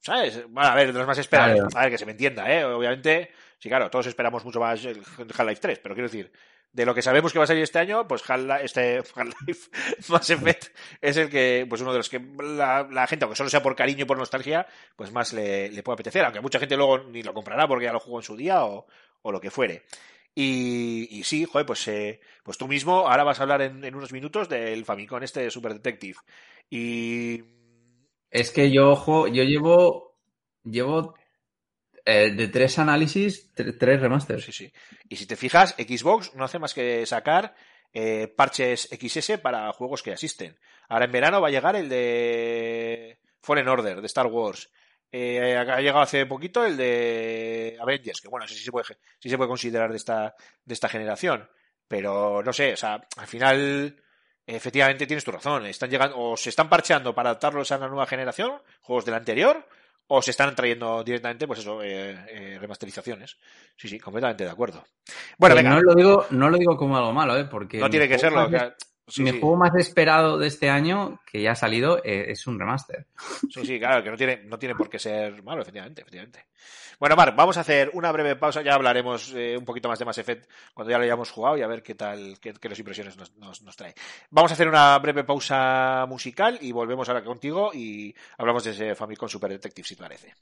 [0.01, 0.43] ¿Sabes?
[0.49, 1.55] Bueno, a ver, de los más esperados.
[1.55, 1.69] Claro.
[1.75, 2.63] A ver, que se me entienda, ¿eh?
[2.63, 6.31] Obviamente, sí, claro, todos esperamos mucho más el Half-Life 3, pero quiero decir,
[6.71, 9.69] de lo que sabemos que va a salir este año, pues Half-Life, este Half-Life
[10.07, 10.67] Mass Effect
[11.01, 13.75] es el que, pues uno de los que la, la gente, aunque solo sea por
[13.75, 17.23] cariño y por nostalgia, pues más le, le puede apetecer, aunque mucha gente luego ni
[17.23, 18.87] lo comprará porque ya lo jugó en su día o,
[19.21, 19.83] o lo que fuere.
[20.35, 23.95] Y, y sí, joder, pues, eh, pues tú mismo ahora vas a hablar en, en
[23.95, 26.19] unos minutos del Famicom este de Super Detective.
[26.69, 27.43] Y
[28.31, 30.17] Es que yo, ojo, yo llevo,
[30.63, 31.15] llevo
[32.05, 34.43] eh, de tres análisis, tre- tres remasters.
[34.45, 34.73] Sí, sí.
[35.09, 37.55] Y si te fijas, Xbox no hace más que sacar
[37.93, 40.57] eh, parches XS para juegos que asisten.
[40.87, 44.71] Ahora en verano va a llegar el de Fallen Order, de Star Wars.
[45.11, 48.85] Eh, ha llegado hace poquito el de Avengers, que bueno, sí, sí se puede,
[49.19, 51.49] sí se puede considerar de esta, de esta generación.
[51.87, 54.03] Pero no sé, o sea, al final,
[54.55, 55.65] efectivamente tienes tu razón.
[55.65, 59.17] Están llegando, o se están parcheando para adaptarlos a la nueva generación, juegos de la
[59.17, 59.65] anterior,
[60.07, 63.37] o se están trayendo directamente, pues eso, eh, eh, remasterizaciones.
[63.75, 64.83] Sí, sí, completamente de acuerdo.
[65.37, 67.45] Bueno, venga, no lo digo, no lo digo como algo malo, ¿eh?
[67.45, 68.49] Porque no tiene que serlo.
[69.09, 69.39] Sí, mi sí.
[69.39, 73.05] juego más esperado de este año, que ya ha salido, eh, es un remaster.
[73.49, 76.45] Sí, sí, claro, que no tiene, no tiene por qué ser malo, efectivamente, efectivamente.
[76.99, 80.05] Bueno, Marc, vamos a hacer una breve pausa, ya hablaremos eh, un poquito más de
[80.05, 82.79] Mass Effect cuando ya lo hayamos jugado y a ver qué tal, qué, qué las
[82.79, 83.93] impresiones nos, nos, nos trae.
[84.29, 88.95] Vamos a hacer una breve pausa musical y volvemos ahora contigo y hablamos de ese
[88.95, 90.33] Famicom Super Detective, si te parece.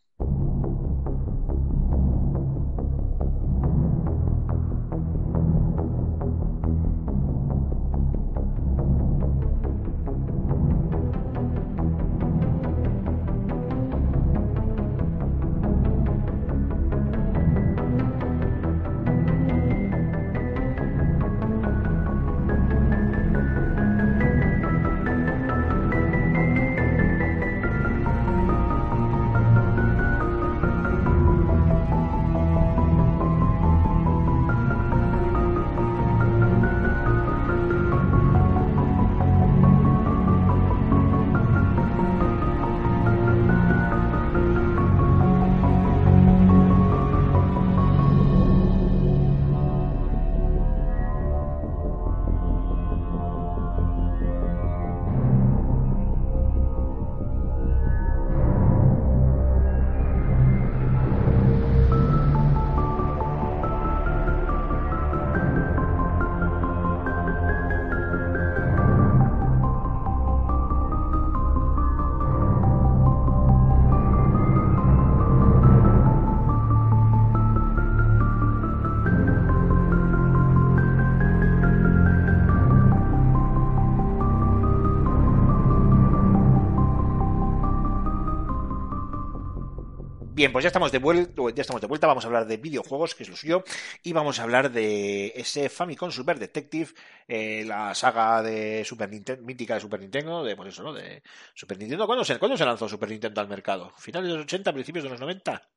[90.38, 93.15] Bien, pues ya estamos de vuelta, ya estamos de vuelta, vamos a hablar de videojuegos,
[93.15, 93.63] que es lo suyo,
[94.04, 96.91] y vamos a hablar de ese Famicom Super Detective,
[97.28, 100.93] eh, la saga de Super Nintendo, mítica de Super Nintendo, de pues eso, ¿no?
[100.93, 101.23] De
[101.56, 102.06] Super Nintendo.
[102.06, 103.91] ¿Cuándo se, ¿Cuándo se lanzó Super Nintendo al mercado?
[103.97, 105.69] ¿Finales de los 80, principios de los 90?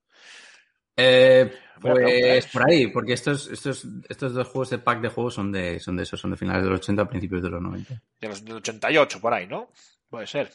[0.94, 2.28] Eh, pregunta, ¿eh?
[2.34, 5.80] pues por ahí, porque estos, estos, estos dos juegos de pack de juegos son de,
[5.80, 8.02] son de esos, son de finales de los 80 principios de los 90.
[8.20, 9.70] De los del 88, por ahí, ¿no?
[10.10, 10.50] Puede ser.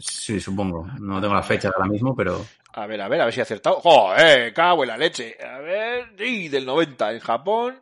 [0.00, 0.86] Sí, supongo.
[1.00, 3.42] No tengo la fecha ahora mismo, pero A ver, a ver, a ver si he
[3.42, 3.76] acertado.
[3.80, 4.52] ¡Joder!
[4.52, 5.36] ¡Cago en la leche!
[5.42, 7.80] A ver, y del 90 en Japón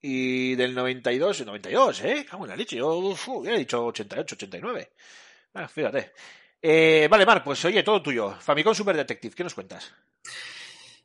[0.00, 2.26] y del 92 en 92, ¿eh?
[2.30, 2.76] ¡Cago en la leche!
[2.76, 4.90] Yo uf, hubiera dicho 88, 89.
[5.54, 6.12] Ah, fíjate.
[6.60, 8.34] Eh, vale, Marc, pues oye, todo tuyo.
[8.38, 9.92] Famicom Super Detective, ¿qué nos cuentas?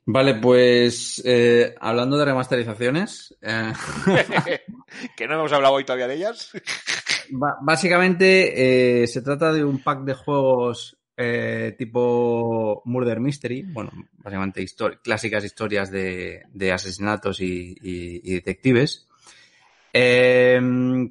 [0.05, 3.71] Vale, pues eh, hablando de remasterizaciones, eh,
[5.15, 6.51] que no hemos hablado hoy todavía de ellas.
[7.61, 14.61] básicamente eh, se trata de un pack de juegos eh, tipo Murder Mystery, bueno, básicamente
[14.61, 16.43] histori- clásicas historias de,
[16.73, 19.07] asesinatos y, detectives,
[19.93, 20.59] eh,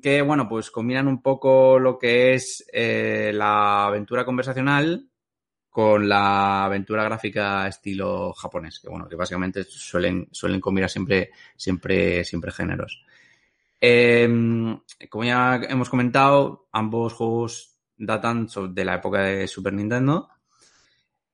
[0.03, 5.09] que, bueno, pues combinan un poco lo que es eh, la aventura conversacional
[5.71, 12.25] con la aventura gráfica estilo japonés, que bueno, que básicamente suelen, suelen combinar siempre, siempre,
[12.25, 13.05] siempre géneros.
[13.85, 14.29] Eh,
[15.11, 20.29] como ya hemos comentado, ambos juegos datan de la época de Super Nintendo,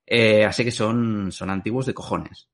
[0.06, 2.48] eh, así que son, son antiguos de cojones.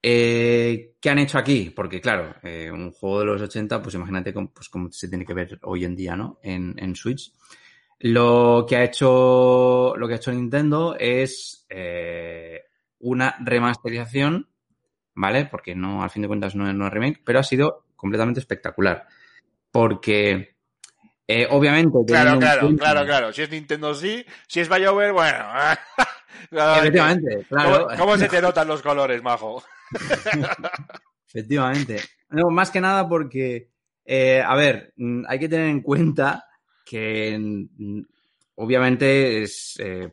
[0.00, 1.70] Eh, ¿Qué han hecho aquí?
[1.74, 5.26] Porque claro, eh, un juego de los 80, pues imagínate cómo, pues, cómo se tiene
[5.26, 6.38] que ver hoy en día, ¿no?
[6.40, 7.32] En, en Switch.
[7.98, 11.66] Lo que ha hecho, lo que ha hecho Nintendo es
[13.00, 14.48] una remasterización,
[15.14, 15.46] ¿vale?
[15.46, 19.06] Porque no, al fin de cuentas no es una remake, pero ha sido completamente espectacular.
[19.70, 20.56] Porque,
[21.26, 21.98] eh, obviamente.
[22.06, 23.32] Claro, claro, cuenta- claro, claro.
[23.32, 25.44] Si es Nintendo sí, si es BioWare, bueno.
[26.50, 27.86] Efectivamente, claro.
[27.88, 29.62] ¿Cómo, cómo se te notan los colores, majo?
[31.28, 32.00] Efectivamente.
[32.30, 33.70] No, más que nada porque,
[34.04, 36.44] eh, a ver, mm, hay que tener en cuenta
[36.84, 38.00] que mm,
[38.60, 40.12] obviamente es, eh,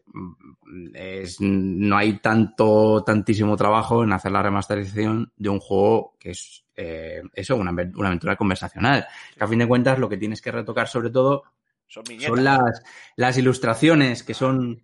[0.94, 6.64] es- no hay tanto, tantísimo trabajo en hacer la remasterización de un juego que es
[6.78, 9.06] eh, eso, una, una aventura conversacional.
[9.38, 11.44] Que a fin de cuentas lo que tienes que retocar sobre todo
[12.28, 12.84] son las,
[13.16, 14.84] las ilustraciones que son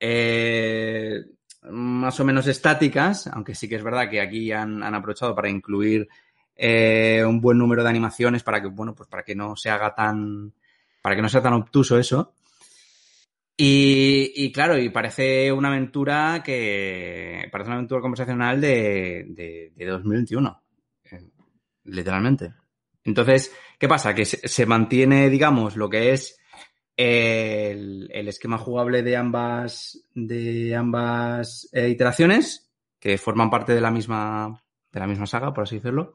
[0.00, 1.24] eh,
[1.70, 5.48] más o menos estáticas, aunque sí que es verdad que aquí han, han aprovechado para
[5.48, 6.08] incluir
[6.56, 9.94] eh, un buen número de animaciones para que, bueno, pues para que no se haga
[9.94, 10.52] tan,
[11.02, 12.32] para que no sea tan obtuso eso.
[13.56, 19.86] Y, y claro, y parece una aventura que, parece una aventura conversacional de, de, de
[19.86, 20.62] 2021,
[21.04, 21.30] eh,
[21.84, 22.52] literalmente.
[23.04, 24.14] Entonces, ¿qué pasa?
[24.14, 26.36] Que se, se mantiene, digamos, lo que es
[26.96, 33.90] el, el esquema jugable de ambas, de ambas eh, iteraciones, que forman parte de la
[33.90, 36.14] misma, de la misma saga, por así decirlo.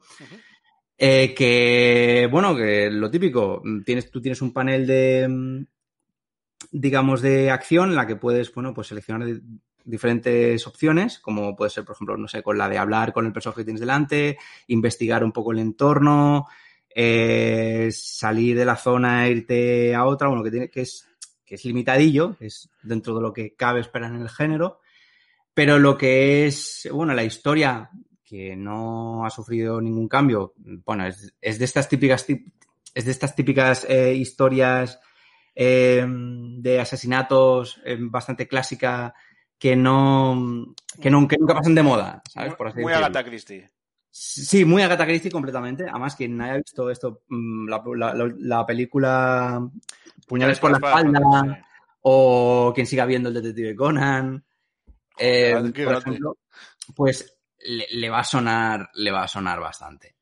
[0.98, 5.66] Eh, que, bueno, que lo típico, tienes, tú tienes un panel de,
[6.70, 9.40] digamos, de acción en la que puedes, bueno, pues seleccionar di-
[9.84, 13.32] diferentes opciones, como puede ser, por ejemplo, no sé, con la de hablar con el
[13.32, 16.46] personaje que tienes delante, investigar un poco el entorno,
[16.94, 21.08] eh, salir de la zona e irte a otra, bueno, que tiene, que es,
[21.44, 24.80] que es limitadillo, es dentro de lo que cabe esperar en el género,
[25.54, 27.90] pero lo que es, bueno, la historia,
[28.24, 30.54] que no ha sufrido ningún cambio,
[30.84, 32.26] bueno, es, de estas típicas,
[32.94, 35.00] es de estas típicas eh, historias
[35.54, 39.14] eh, de asesinatos eh, bastante clásica
[39.58, 42.54] que no, que, no- que nunca pasan de moda, ¿sabes?
[42.54, 43.06] Por así Muy decirlo.
[43.06, 43.70] Agatha Christie.
[44.10, 45.84] Sí, muy Agatha Christie completamente.
[45.88, 49.68] Además, quien haya visto esto, mm, la, la- la- la película
[50.26, 51.64] Puñales por la espalda,
[52.02, 54.44] o quien siga viendo el detective Conan,
[55.18, 56.38] eh, qué por ejemplo,
[56.94, 60.14] pues le, le va a sonar, le va a sonar bastante.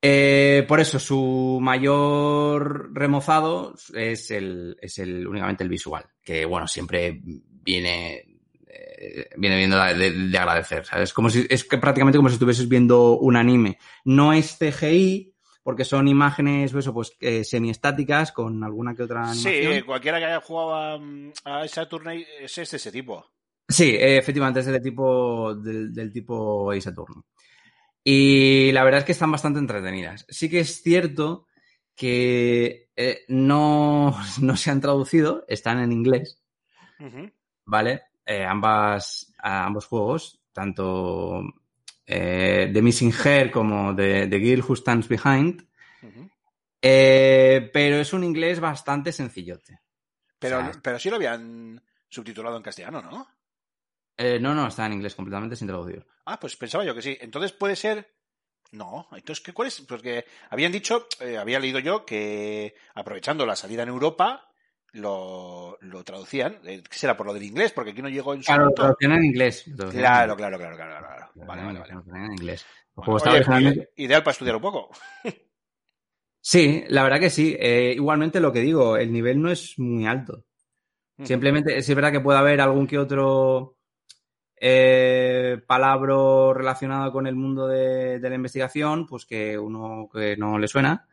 [0.00, 6.68] Eh, por eso, su mayor remozado es el, es el únicamente el visual, que bueno,
[6.68, 8.24] siempre viene,
[8.68, 11.12] eh, viene viendo de, de agradecer, ¿sabes?
[11.12, 13.78] Como si, es que prácticamente como si estuvieses viendo un anime.
[14.04, 19.48] No es CGI, porque son imágenes, eso, pues, eh, semiestáticas con alguna que otra Sí,
[19.48, 19.84] animación.
[19.84, 20.74] cualquiera que haya jugado
[21.44, 23.26] a, a Saturn es de ese tipo.
[23.68, 27.22] Sí, eh, efectivamente, es del tipo, del, del tipo Attorney.
[28.10, 30.24] Y la verdad es que están bastante entretenidas.
[30.30, 31.46] Sí que es cierto
[31.94, 36.42] que eh, no, no se han traducido, están en inglés.
[37.66, 38.04] ¿vale?
[38.24, 41.42] Eh, ambas, ambos juegos, tanto
[42.06, 45.68] eh, The Missing Hair como The, The Girl Who Stands Behind,
[46.80, 49.80] eh, pero es un inglés bastante sencillote.
[50.38, 53.28] Pero, O sea, pero sí lo habían subtitulado en castellano, ¿no?
[54.18, 56.04] Eh, no, no, está en inglés completamente sin traducir.
[56.26, 57.16] Ah, pues pensaba yo que sí.
[57.20, 58.14] Entonces puede ser.
[58.72, 59.80] No, entonces, ¿qué, ¿cuál es?
[59.80, 64.46] Porque habían dicho, eh, había leído yo que aprovechando la salida en Europa,
[64.92, 66.60] lo, lo traducían.
[66.64, 67.72] Eh, ¿Qué será por lo del inglés?
[67.72, 68.82] Porque aquí no llegó en su Claro, lo momento.
[68.82, 69.66] traducían en inglés.
[69.68, 70.36] lo traducían en Claro, inglés.
[70.36, 71.30] claro, claro, claro, claro.
[71.34, 71.78] Vale, vale, vale.
[71.78, 72.66] Lo traducían en inglés.
[72.94, 74.90] Bueno, oye, originalmente- ideal para estudiar un poco.
[76.40, 77.56] Sí, la verdad que sí.
[77.58, 80.44] Eh, igualmente lo que digo, el nivel no es muy alto.
[81.22, 83.76] Simplemente, es verdad que puede haber algún que otro
[84.60, 86.14] eh, palabra
[86.54, 91.06] relacionado con el mundo de, de la investigación, pues que uno que no le suena.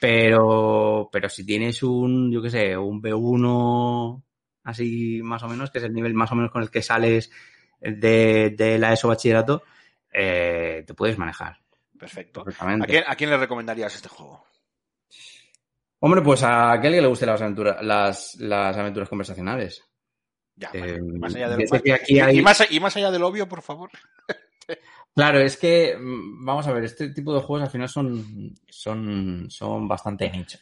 [0.00, 4.22] Pero, pero si tienes un, yo qué sé, un B1
[4.64, 7.30] así más o menos, que es el nivel más o menos con el que sales
[7.80, 9.62] de, de la ESO bachillerato,
[10.12, 11.62] eh, te puedes manejar
[12.02, 12.44] Perfecto.
[12.44, 14.44] ¿A quién, ¿A quién le recomendarías este juego?
[16.00, 19.84] Hombre, pues a aquel que le guste las aventuras, las, las aventuras conversacionales.
[20.62, 21.18] Ya, Eh, vale.
[21.18, 23.22] más allá de fíjate lo, que aquí y- hay- y más, y más allá del
[23.24, 23.90] obvio, por favor.
[25.14, 29.46] Claro, es que, mm, vamos a ver, este tipo de juegos al final son, son,
[29.50, 30.58] son bastante nicho.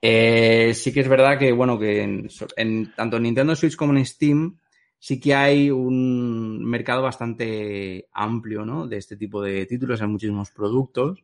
[0.00, 3.94] Eh, sí que es verdad que, bueno, que en, en tanto en Nintendo Switch como
[3.94, 4.56] en Steam
[4.98, 8.86] sí que hay un mercado bastante amplio, ¿no?
[8.86, 11.22] De este tipo de títulos, hay muchísimos productos.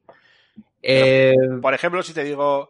[0.83, 1.33] Eh,
[1.63, 2.69] Por ejemplo, si te digo,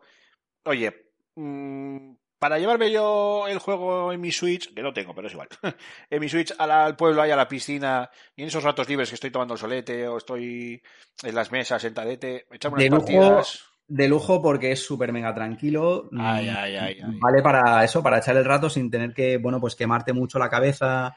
[0.65, 2.12] oye, mm,
[2.43, 5.47] para llevarme yo el juego en mi Switch, que no tengo, pero es igual,
[6.11, 9.09] en mi Switch la- al pueblo, ahí a la piscina, y en esos ratos libres
[9.11, 10.83] que estoy tomando el solete o estoy
[11.23, 13.65] en las mesas sentadete, echarme unas De lujo, partidas.
[13.87, 16.11] de lujo porque es súper mega tranquilo.
[16.19, 17.19] Ay, Mm, ay, ay, ay.
[17.21, 20.49] Vale para eso, para echar el rato sin tener que, bueno, pues quemarte mucho la
[20.51, 21.17] cabeza.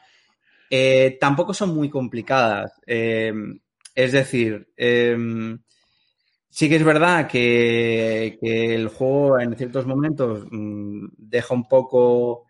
[0.70, 2.72] Eh, tampoco son muy complicadas.
[2.86, 3.32] Eh,
[3.96, 5.16] es decir, eh,
[6.56, 12.46] sí que es verdad que, que el juego en ciertos momentos mm, deja un poco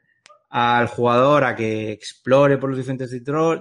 [0.48, 3.10] al jugador a que explore por los diferentes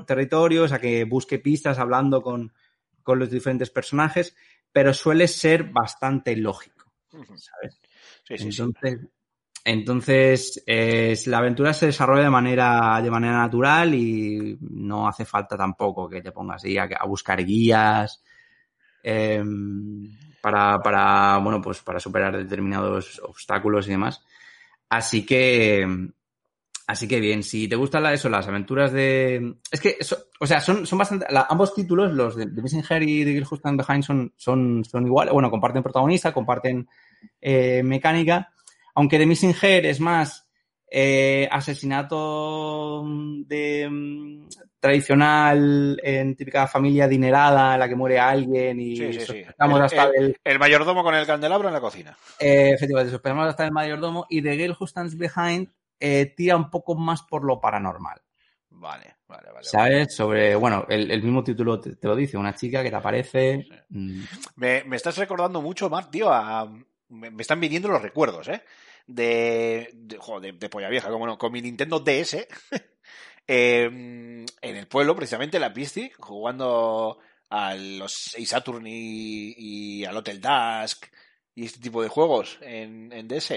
[0.06, 2.54] territorios, a que busque pistas hablando con,
[3.02, 4.36] con los diferentes personajes,
[4.72, 6.92] pero suele ser bastante lógico.
[7.10, 7.82] ¿sabes?
[8.24, 8.62] Sí, sí, sí.
[8.62, 9.00] Entonces,
[9.64, 15.58] entonces eh, la aventura se desarrolla de manera, de manera natural y no hace falta
[15.58, 18.22] tampoco que te pongas ahí a, a buscar guías
[19.08, 19.44] eh,
[20.46, 24.24] para, para, bueno, pues para superar determinados obstáculos y demás.
[24.88, 25.88] Así que,
[26.86, 29.56] así que bien, si te gustan eso, las aventuras de...
[29.72, 29.98] Es que,
[30.40, 31.26] o sea, son, son bastante...
[31.50, 34.86] ambos títulos, los de, de Missing Her y de Girl Who Stand Behind, son, son,
[34.86, 35.34] son iguales.
[35.34, 36.88] Bueno, comparten protagonista, comparten
[37.42, 38.54] eh, mecánica.
[38.94, 40.48] Aunque The Missing Her es más
[40.92, 43.04] eh, asesinato
[43.48, 44.46] de
[44.86, 49.26] tradicional en típica familia adinerada en la que muere alguien y Sí, sí, sí.
[49.26, 52.18] sospechamos El- hasta del El mayordomo con el candelabro en la cocina.
[52.40, 55.70] eh, efectivamente, sospechamos hasta el mayordomo y The Girl Who Stands Behind
[56.00, 58.22] eh, tira un poco más por lo paranormal.
[58.70, 59.54] Vale, vale, vale.
[59.54, 59.64] vale.
[59.64, 60.16] ¿Sabes?
[60.16, 63.68] Sobre, bueno, el, el mismo título te, te lo dice, una chica que te aparece.
[63.90, 64.24] mm,
[64.58, 66.70] Me, me estás recordando mucho, Mark, tío, a-
[67.10, 68.62] me, me están viniendo los recuerdos, ¿eh?
[69.08, 72.48] De, de, joder, de, de polla vieja, como no, con mi Nintendo DS,
[73.48, 77.20] eh, en el pueblo, precisamente, en la Pisti, jugando
[77.50, 81.06] a los Ace Saturn y, y al Hotel Dusk
[81.54, 83.54] y este tipo de juegos en, en DS.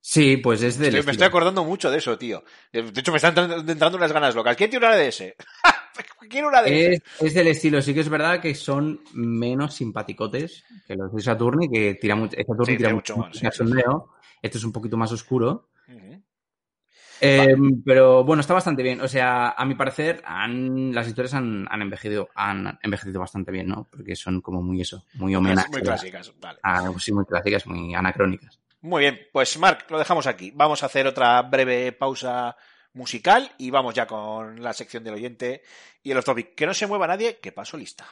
[0.00, 2.44] Sí, pues es del Estoy- me estoy acordando mucho de eso, tío.
[2.72, 3.34] De hecho, me están
[3.68, 4.54] entrando unas ganas locas.
[4.56, 5.34] ¿Quién tiene una DS?
[6.28, 7.02] Quiero una DS.
[7.18, 11.22] Es, es del estilo, sí que es verdad que son menos simpaticotes que los de
[11.22, 13.64] Saturni, que tira mucho, Saturni Sí, tira tiene mucho mucho más, sí, sí.
[14.42, 15.70] Este es un poquito más oscuro.
[17.20, 17.54] Eh,
[17.84, 19.00] Pero bueno, está bastante bien.
[19.00, 23.68] O sea, a mi parecer, han, las historias han, han envejecido, han envejecido bastante bien,
[23.68, 23.86] ¿no?
[23.90, 25.68] Porque son como muy eso, muy homenaje.
[25.70, 26.58] Muy clásicas, vale.
[26.62, 28.58] a- sí, muy clásicas, muy anacrónicas.
[28.80, 30.52] Muy bien, pues Marc, lo dejamos aquí.
[30.54, 32.56] Vamos a hacer otra breve pausa
[32.92, 35.62] musical y vamos ya con la sección del oyente
[36.02, 36.54] y el topic.
[36.54, 38.04] Que no se mueva nadie, que paso lista.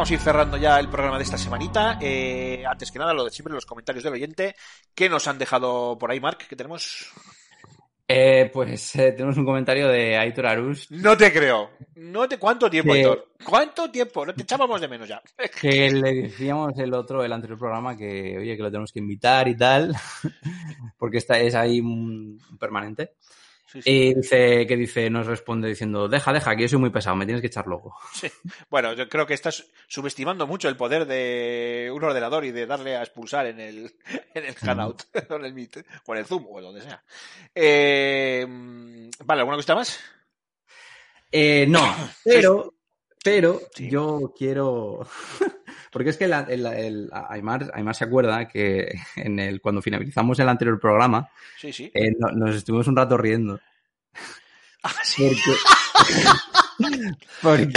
[0.00, 1.98] Vamos a ir cerrando ya el programa de esta semanita.
[2.00, 4.56] Eh, antes que nada, lo de siempre, los comentarios del oyente.
[4.94, 6.38] ¿Qué nos han dejado por ahí, Mark?
[6.48, 7.12] ¿Qué tenemos?
[8.08, 11.72] Eh, pues eh, tenemos un comentario de Aitor Arus No te creo.
[11.96, 12.38] No te...
[12.38, 12.94] ¿Cuánto tiempo.
[12.94, 13.28] Héctor?
[13.44, 14.24] ¿Cuánto tiempo?
[14.24, 15.20] No te echábamos de menos ya.
[15.60, 19.48] que le decíamos el otro, el anterior programa, que oye, que lo tenemos que invitar
[19.48, 19.94] y tal,
[20.96, 23.16] porque está, es ahí un permanente.
[23.70, 23.90] Sí, sí.
[23.90, 27.24] Y dice, que dice, nos responde diciendo, deja, deja, que yo soy muy pesado, me
[27.24, 27.96] tienes que echar loco.
[28.68, 32.96] Bueno, yo creo que estás subestimando mucho el poder de un ordenador y de darle
[32.96, 33.94] a expulsar en el,
[34.34, 37.02] en el Hangout, o en el Meet, o en el Zoom, o donde sea.
[37.54, 38.44] Eh,
[39.24, 40.00] vale, ¿alguna cosa más?
[41.30, 41.94] Eh, no,
[42.24, 42.74] pero,
[43.22, 45.06] pero yo quiero.
[45.90, 50.38] Porque es que la- el, el- Aymar, Aymar se acuerda que en el, cuando finalizamos
[50.38, 51.28] el anterior programa,
[51.58, 51.90] Sí, sí.
[51.94, 53.60] eh, no- nos estuvimos un rato riendo.
[54.82, 55.30] Ah, sí.
[55.42, 55.52] Porque.
[57.42, 57.68] porque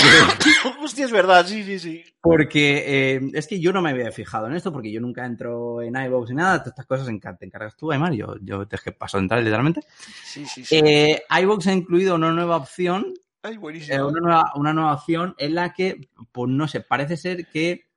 [0.82, 2.04] Hostia, es verdad, sí, sí, sí.
[2.22, 2.84] Porque
[3.16, 5.96] eh, es que yo no me había fijado en esto, porque yo nunca entro en
[5.96, 9.18] iVoox ni nada, todas estas cosas enca- te encargas tú, Aymar, yo, yo te paso
[9.18, 9.82] de entrar literalmente.
[10.24, 10.78] Sí, sí, sí.
[10.78, 13.60] Eh, iVoox ha incluido una nueva opción, Ay,
[13.90, 17.90] eh, una, nueva, una nueva opción en la que, pues no sé, parece ser que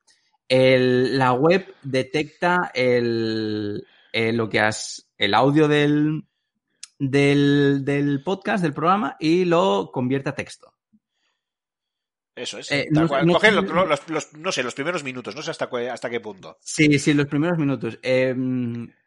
[0.49, 6.23] el- la web detecta el, eh, lo que has, el audio del,
[6.99, 10.73] del, del podcast, del programa, y lo convierte a texto.
[12.35, 12.71] Eso es.
[12.71, 16.19] eh, no- lo- los, los- no sé, los primeros minutos, no sé hasta, hasta qué
[16.19, 16.57] punto.
[16.61, 17.97] Sí, sí, los primeros minutos.
[18.03, 18.35] Eh,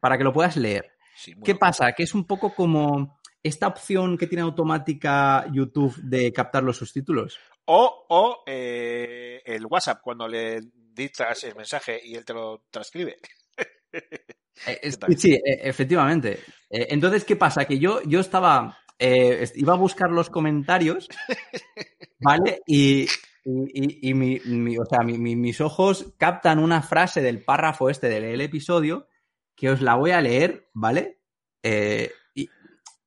[0.01, 0.91] para que lo puedas leer.
[1.15, 1.93] Sí, ¿Qué pasa?
[1.93, 7.39] Que es un poco como esta opción que tiene automática YouTube de captar los subtítulos.
[7.67, 10.61] O, o eh, el WhatsApp, cuando le
[11.01, 13.17] dictas el mensaje y él te lo transcribe.
[14.67, 16.33] Eh, sí, eh, efectivamente.
[16.69, 17.65] Eh, entonces, ¿qué pasa?
[17.65, 21.09] Que yo, yo estaba, eh, iba a buscar los comentarios,
[22.21, 22.61] ¿vale?
[22.67, 23.09] Y,
[23.45, 27.43] y- y- y mi, mi- o sea, mi- mi- mis ojos captan una frase del
[27.43, 29.09] párrafo este del episodio
[29.57, 31.21] que os la voy a leer, ¿vale?
[31.63, 32.51] Eh, y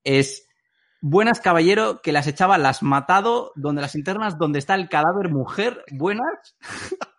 [0.03, 0.47] es
[1.01, 5.83] buenas caballero que las echaba las matado donde las internas donde está el cadáver mujer
[5.91, 6.55] buenas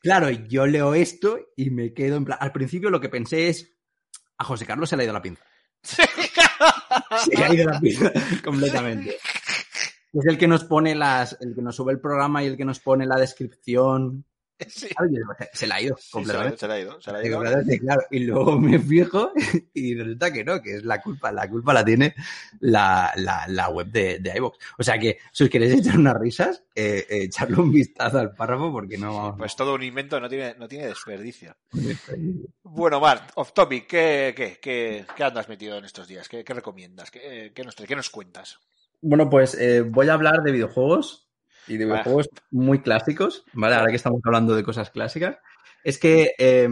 [0.00, 3.74] claro yo leo esto y me quedo en plan al principio lo que pensé es
[4.38, 5.42] a José Carlos se le ha ido la pinza.
[5.82, 8.12] Se le ha ido la pinza
[8.44, 9.16] completamente.
[10.12, 12.64] Es el que nos pone las el que nos sube el programa y el que
[12.64, 14.24] nos pone la descripción
[14.68, 14.88] Sí.
[14.88, 17.00] Claro, yo digo, se le ha ido Sí, se, la, completamente se la ha ido,
[17.00, 17.78] se la ha Digo, ido.
[17.80, 18.02] claro.
[18.10, 19.32] Y luego me fijo
[19.72, 21.32] y resulta que no, que es la culpa.
[21.32, 22.14] La culpa la tiene
[22.60, 24.58] la, la, la web de, de iVoox.
[24.78, 28.34] O sea que, si os queréis echar unas risas, eh, eh, echarle un vistazo al
[28.34, 29.34] párrafo porque no...
[29.38, 31.56] Pues todo un invento no tiene, no tiene desperdicio.
[32.62, 36.28] Bueno, Mart, off topic, ¿qué, qué, qué, qué andas metido en estos días?
[36.28, 37.10] ¿Qué, qué recomiendas?
[37.10, 38.58] ¿Qué, qué nos, qué nos cuentas?
[39.00, 41.23] Bueno, pues eh, voy a hablar de videojuegos
[41.66, 41.88] y de Ah.
[41.88, 43.74] videojuegos muy clásicos, ¿vale?
[43.76, 45.36] Ahora que estamos hablando de cosas clásicas.
[45.82, 46.68] Es que eh,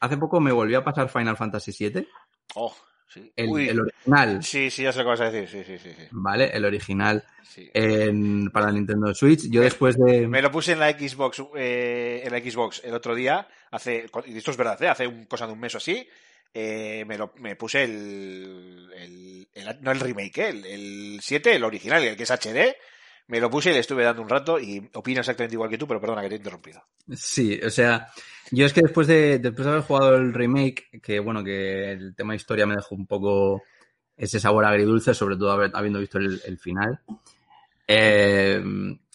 [0.00, 2.08] hace poco me volví a pasar Final Fantasy VII,
[2.54, 2.74] Oh,
[3.08, 3.32] sí.
[3.36, 5.48] el, el original, Sí, sí, ya sé lo que vas a decir.
[5.48, 5.94] Sí, sí, sí.
[5.96, 6.06] sí.
[6.10, 6.50] ¿vale?
[6.54, 7.70] El original sí.
[7.74, 9.48] en- para Nintendo Switch.
[9.50, 10.26] Yo después de...
[10.28, 14.36] Me lo puse en la Xbox, eh, en la Xbox el otro día, hace, y
[14.36, 14.88] esto es verdad, ¿eh?
[14.88, 16.06] hace un, cosa de un mes o así,
[16.54, 20.48] eh, me, lo, me puse el, el, el- no el remake, ¿eh?
[20.50, 22.74] el, el 7, el original, el que es HD,
[23.28, 25.86] me lo puse y le estuve dando un rato y opino exactamente igual que tú,
[25.86, 26.82] pero perdona que te he interrumpido.
[27.14, 28.08] Sí, o sea,
[28.50, 32.14] yo es que después de, después de haber jugado el remake, que bueno, que el
[32.14, 33.62] tema de historia me dejó un poco
[34.16, 37.00] ese sabor agridulce, sobre todo habiendo visto el, final.
[37.86, 38.62] Eh,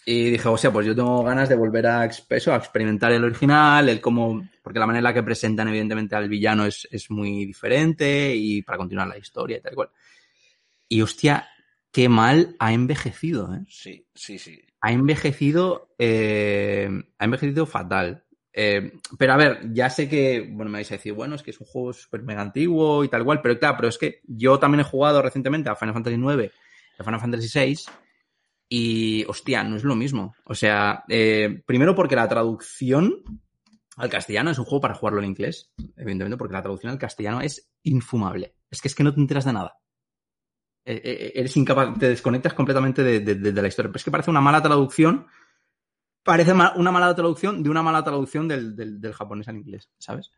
[0.04, 3.24] y dije, o sea, pues yo tengo ganas de volver a, eso, a experimentar el
[3.24, 7.10] original, el cómo, porque la manera en la que presentan evidentemente al villano es, es
[7.10, 9.90] muy diferente y para continuar la historia y tal cual.
[10.88, 11.46] Y hostia,
[11.98, 13.64] qué mal ha envejecido, ¿eh?
[13.68, 14.62] Sí, sí, sí.
[14.80, 16.88] ha envejecido, eh,
[17.18, 18.24] ha envejecido fatal.
[18.52, 21.50] Eh, pero a ver, ya sé que, bueno, me vais a decir, bueno, es que
[21.50, 24.60] es un juego súper mega antiguo y tal cual, pero claro, pero es que yo
[24.60, 27.76] también he jugado recientemente a Final Fantasy IX y a Final Fantasy VI
[28.68, 30.36] y, hostia, no es lo mismo.
[30.44, 33.24] O sea, eh, primero porque la traducción
[33.96, 37.40] al castellano es un juego para jugarlo en inglés, evidentemente, porque la traducción al castellano
[37.40, 38.54] es infumable.
[38.70, 39.80] Es que es que no te enteras de nada.
[40.90, 43.90] Eh, eh, eres incapaz, te desconectas completamente de, de- la historia.
[43.90, 45.26] Pero es que parece una mala traducción.
[46.22, 50.30] Parece una mala traducción de una mala traducción del, del- del japonés al inglés, ¿sabes?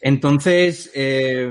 [0.00, 1.50] Entonces, eh,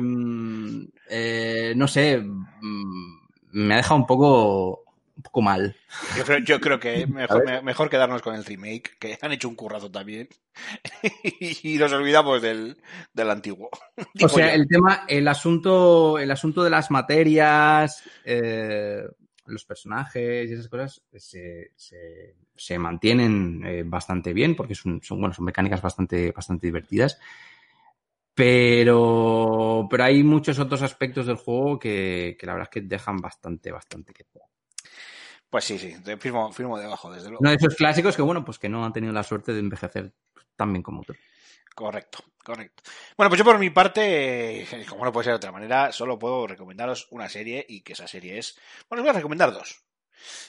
[1.09, 3.17] eh, no sé, mm,
[3.53, 4.82] me ha dejado un poco,
[5.15, 5.75] un poco mal.
[6.17, 7.45] Yo creo, yo creo que mejor, ¿Sabes?
[7.45, 10.29] me- mejor quedarnos con el remake, que han hecho un currazo también.
[11.39, 12.77] y nos olvidamos del,
[13.13, 13.69] del antiguo.
[14.21, 14.53] O sea, yo.
[14.53, 19.03] el tema, el asunto, el asunto de las materias, eh,
[19.45, 25.19] los personajes y esas cosas se, se, se mantienen eh, bastante bien porque son, son,
[25.19, 27.19] bueno, son mecánicas bastante, bastante divertidas.
[28.35, 33.17] Pero, pero hay muchos otros aspectos del juego que, que la verdad es que dejan
[33.17, 34.25] bastante, bastante que.
[35.53, 37.41] Pues sí, sí, firmo, firmo debajo, desde luego.
[37.41, 40.11] Uno de esos clásicos que, bueno, pues que no han tenido la suerte de envejecer
[40.55, 41.15] tan bien como otros.
[41.75, 42.81] Correcto, correcto.
[43.15, 46.17] Bueno, pues yo por mi parte, eh, como no puede ser de otra manera, solo
[46.17, 48.57] puedo recomendaros una serie y que esa serie es...
[48.89, 49.83] Bueno, os voy a recomendar dos.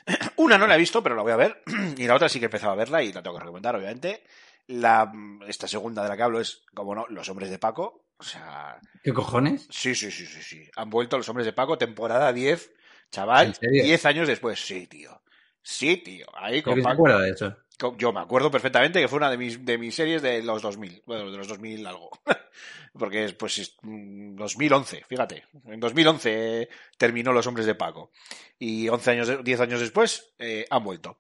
[0.37, 1.63] Una no la he visto, pero la voy a ver.
[1.99, 4.25] Y la otra sí que he empezado a verla y la tengo que recomendar, obviamente.
[4.69, 5.13] La,
[5.47, 8.07] esta segunda de la que hablo es, como no, Los Hombres de Paco.
[8.17, 9.67] O sea, ¿Qué cojones?
[9.69, 10.71] sí, sí, sí, sí, sí.
[10.77, 12.73] Han vuelto Los Hombres de Paco, temporada 10.
[13.15, 13.85] Chaval, ¿En serio?
[13.85, 14.59] 10 años después.
[14.59, 15.23] Sí, tío.
[15.63, 16.27] Sí, tío.
[16.35, 16.95] Ahí ¿Qué con Paco.
[16.95, 17.57] acuerda de eso?
[17.99, 21.03] Yo me acuerdo perfectamente que fue una de mis, de mis series de los 2000,
[21.07, 22.11] bueno, de los 2000 algo.
[22.99, 25.45] Porque es, pues, es, mm, 2011, fíjate.
[25.67, 28.13] En 2011 eh, terminó Los Hombres de Paco.
[28.59, 31.19] Y 11 años, de- 10 años después eh, han vuelto.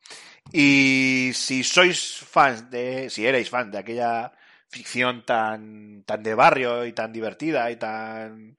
[0.52, 4.32] Y si sois fans de, si erais fans de aquella
[4.68, 8.56] ficción tan, tan de barrio y tan divertida y tan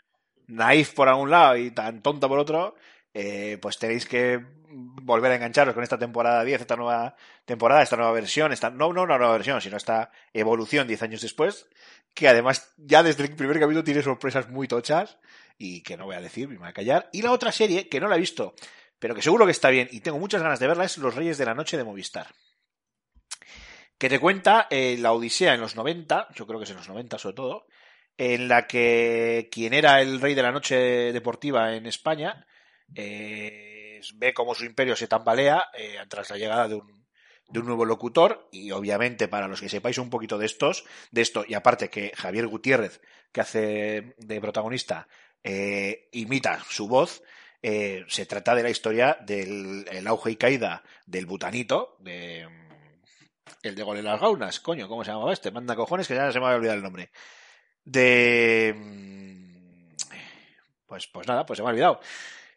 [0.47, 2.75] naif por algún lado y tan tonta por otro,
[3.17, 7.95] eh, pues tenéis que volver a engancharos con esta temporada 10, esta nueva temporada, esta
[7.95, 11.65] nueva versión, esta, no, no una nueva versión, sino esta evolución 10 años después,
[12.13, 15.17] que además ya desde el primer capítulo tiene sorpresas muy tochas
[15.57, 17.09] y que no voy a decir, me voy a callar.
[17.13, 18.53] Y la otra serie, que no la he visto,
[18.99, 21.37] pero que seguro que está bien y tengo muchas ganas de verla, es Los Reyes
[21.37, 22.27] de la Noche de Movistar.
[23.97, 26.89] Que te cuenta eh, la Odisea en los 90, yo creo que es en los
[26.89, 27.67] 90 sobre todo,
[28.17, 30.75] en la que quien era el rey de la noche
[31.13, 32.45] deportiva en España
[32.93, 37.05] eh, ve cómo su imperio se tambalea eh, tras la llegada de un,
[37.49, 41.21] de un nuevo locutor y obviamente para los que sepáis un poquito de estos de
[41.21, 45.07] esto y aparte que Javier Gutiérrez que hace de protagonista
[45.43, 47.21] eh, imita su voz
[47.61, 52.47] eh, se trata de la historia del el auge y caída del butanito de
[53.61, 56.31] el de Gol en las Gaunas coño cómo se llamaba este manda cojones que ya
[56.31, 57.11] se me había olvidado el nombre.
[57.83, 58.73] De
[60.87, 61.99] pues pues nada pues se me ha olvidado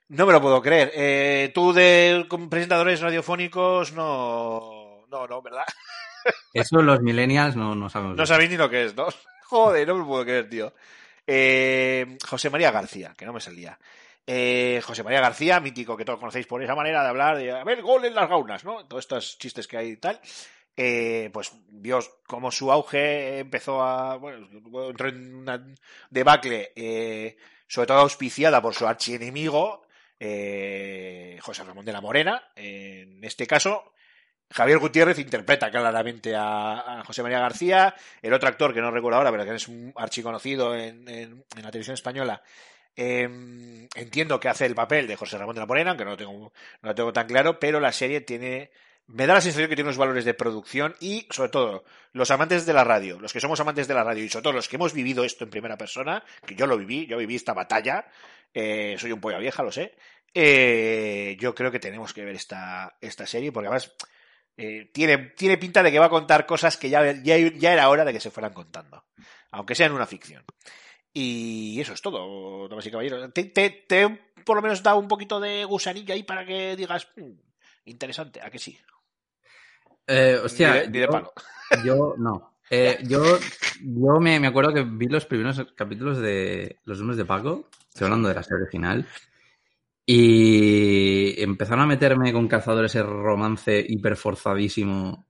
[0.09, 0.93] no me lo puedo creer.
[0.95, 5.05] Eh, tú de presentadores radiofónicos no...
[5.11, 5.65] No, no, ¿verdad?
[6.53, 8.17] Eso los millennials no, no sabemos.
[8.17, 9.09] No sabéis ni lo que es, ¿no?
[9.45, 10.75] Joder, no me lo puedo creer, tío.
[11.27, 13.79] Eh, José María García, que no me salía.
[14.27, 17.65] Eh, José María García, mítico que todos conocéis por esa manera de hablar, de a
[17.65, 18.85] ver, gol en las gaunas, ¿no?
[18.87, 20.21] Todos estos chistes que hay y tal.
[20.77, 24.17] Eh, pues vio cómo su auge empezó a.
[24.17, 24.47] Bueno,
[24.91, 25.65] entró en una
[26.11, 29.88] debacle, eh, sobre todo auspiciada por su archienemigo,
[30.21, 32.51] eh, José Ramón de la Morena.
[32.57, 33.93] En este caso,
[34.51, 37.95] Javier Gutiérrez interpreta claramente a, José María García.
[38.23, 41.95] El otro actor, que no recuerdo ahora, pero que es un archiconocido en, la televisión
[41.95, 42.43] española,
[42.97, 43.29] eh,
[43.95, 46.89] entiendo que hace el papel de José Ramón de la Morena, aunque no tengo, no
[46.89, 48.71] lo tengo tan claro, pero la serie tiene.
[49.09, 52.67] Me da la sensación que tiene unos valores de producción y, sobre todo, los amantes
[52.67, 54.77] de la radio, los que somos amantes de la radio y, sobre todo, los que
[54.77, 58.07] hemos vivido esto en primera persona, que yo lo viví, yo viví esta batalla,
[58.53, 59.97] eh, soy un polla vieja, lo sé,
[60.35, 63.95] eh, yo creo que tenemos que ver esta, esta serie porque además
[64.59, 67.89] eh, tiene, tiene pinta de que va a contar cosas que ya, ya, ya era
[67.89, 69.07] hora de que se fueran contando,
[69.51, 70.45] aunque sea en una ficción.
[71.15, 73.33] Y eso es todo, damas y caballeros.
[73.33, 74.07] Te, te, te
[74.45, 77.33] por lo menos da un poquito de gusanillo ahí para que digas, "Mm,
[77.87, 78.79] interesante, ¿a que sí?
[80.09, 81.33] Eh, hostia, yo- palo.
[81.85, 82.55] Yo no.
[82.71, 83.23] Eh, yo
[83.83, 88.07] yo me, me acuerdo que vi los primeros capítulos de Los Hombres de Paco, estoy
[88.07, 89.07] hablando de la serie original,
[90.07, 95.27] y empezaron a meterme con cazador ese romance hiperforzadísimo,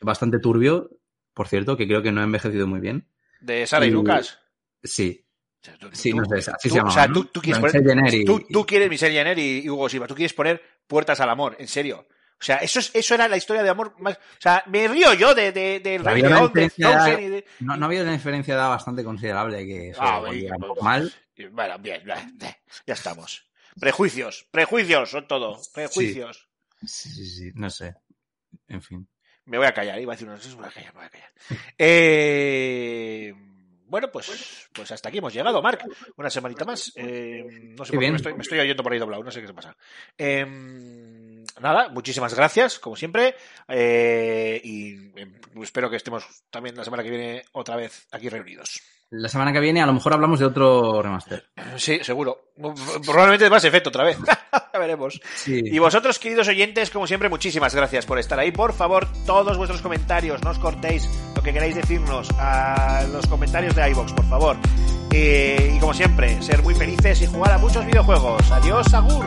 [0.00, 0.90] bastante turbio,
[1.34, 3.06] por cierto, que creo que no ha envejecido muy bien.
[3.40, 4.38] De Sara y Y- Lucas.
[4.82, 5.24] Sí,
[5.60, 6.90] O sea, tú- sí, tú- no sé, así tú- se llama.
[6.90, 10.06] o sea, tú, tú quieres poner, y, tú, tú quieres Michelle Jenner y Hugo Silva,
[10.06, 12.06] tú quieres poner puertas al amor, en serio.
[12.42, 14.16] O sea, eso, es, eso era la historia de amor más.
[14.16, 17.28] O sea, me río yo de, de, Rey Había una León, de diferencia- Frozen y
[17.28, 17.46] de.
[17.60, 20.26] No, no ha habido una diferencia de edad bastante considerable que eso Ah, un
[20.58, 21.14] pues, mal.
[21.52, 23.48] Bueno, bien, ya estamos.
[23.78, 25.60] Prejuicios, prejuicios son todo.
[25.72, 26.48] Prejuicios.
[26.84, 27.94] Sí, sí, sí, no sé.
[28.66, 29.08] En fin.
[29.44, 30.44] Me voy a callar, iba a decir unos.
[30.48, 31.30] Me voy a callar, me voy a callar.
[31.78, 33.34] Eh,
[33.92, 35.84] bueno, pues, pues hasta aquí hemos llegado, Marc.
[36.16, 36.92] Una semanita más.
[36.96, 37.44] Eh,
[37.76, 39.46] no sé por qué me estoy, me estoy oyendo por ahí doblado, no sé qué
[39.46, 39.76] se pasa.
[40.16, 40.46] Eh,
[41.60, 43.34] nada, muchísimas gracias, como siempre.
[43.68, 45.30] eh, y eh,
[45.60, 48.80] espero que estemos también la semana que viene otra vez aquí reunidos
[49.12, 51.44] la semana que viene a lo mejor hablamos de otro remaster.
[51.76, 52.52] Sí, seguro.
[53.04, 54.16] Probablemente de más efecto otra vez.
[54.72, 55.20] ya veremos.
[55.46, 58.52] Y vosotros, queridos oyentes, como siempre, muchísimas gracias por estar ahí.
[58.52, 63.74] Por favor, todos vuestros comentarios, no os cortéis lo que queráis decirnos a los comentarios
[63.74, 64.56] de iBox, por favor.
[65.12, 68.50] Eh, y como siempre, ser muy felices y jugar a muchos videojuegos.
[68.50, 69.26] Adiós, Agur.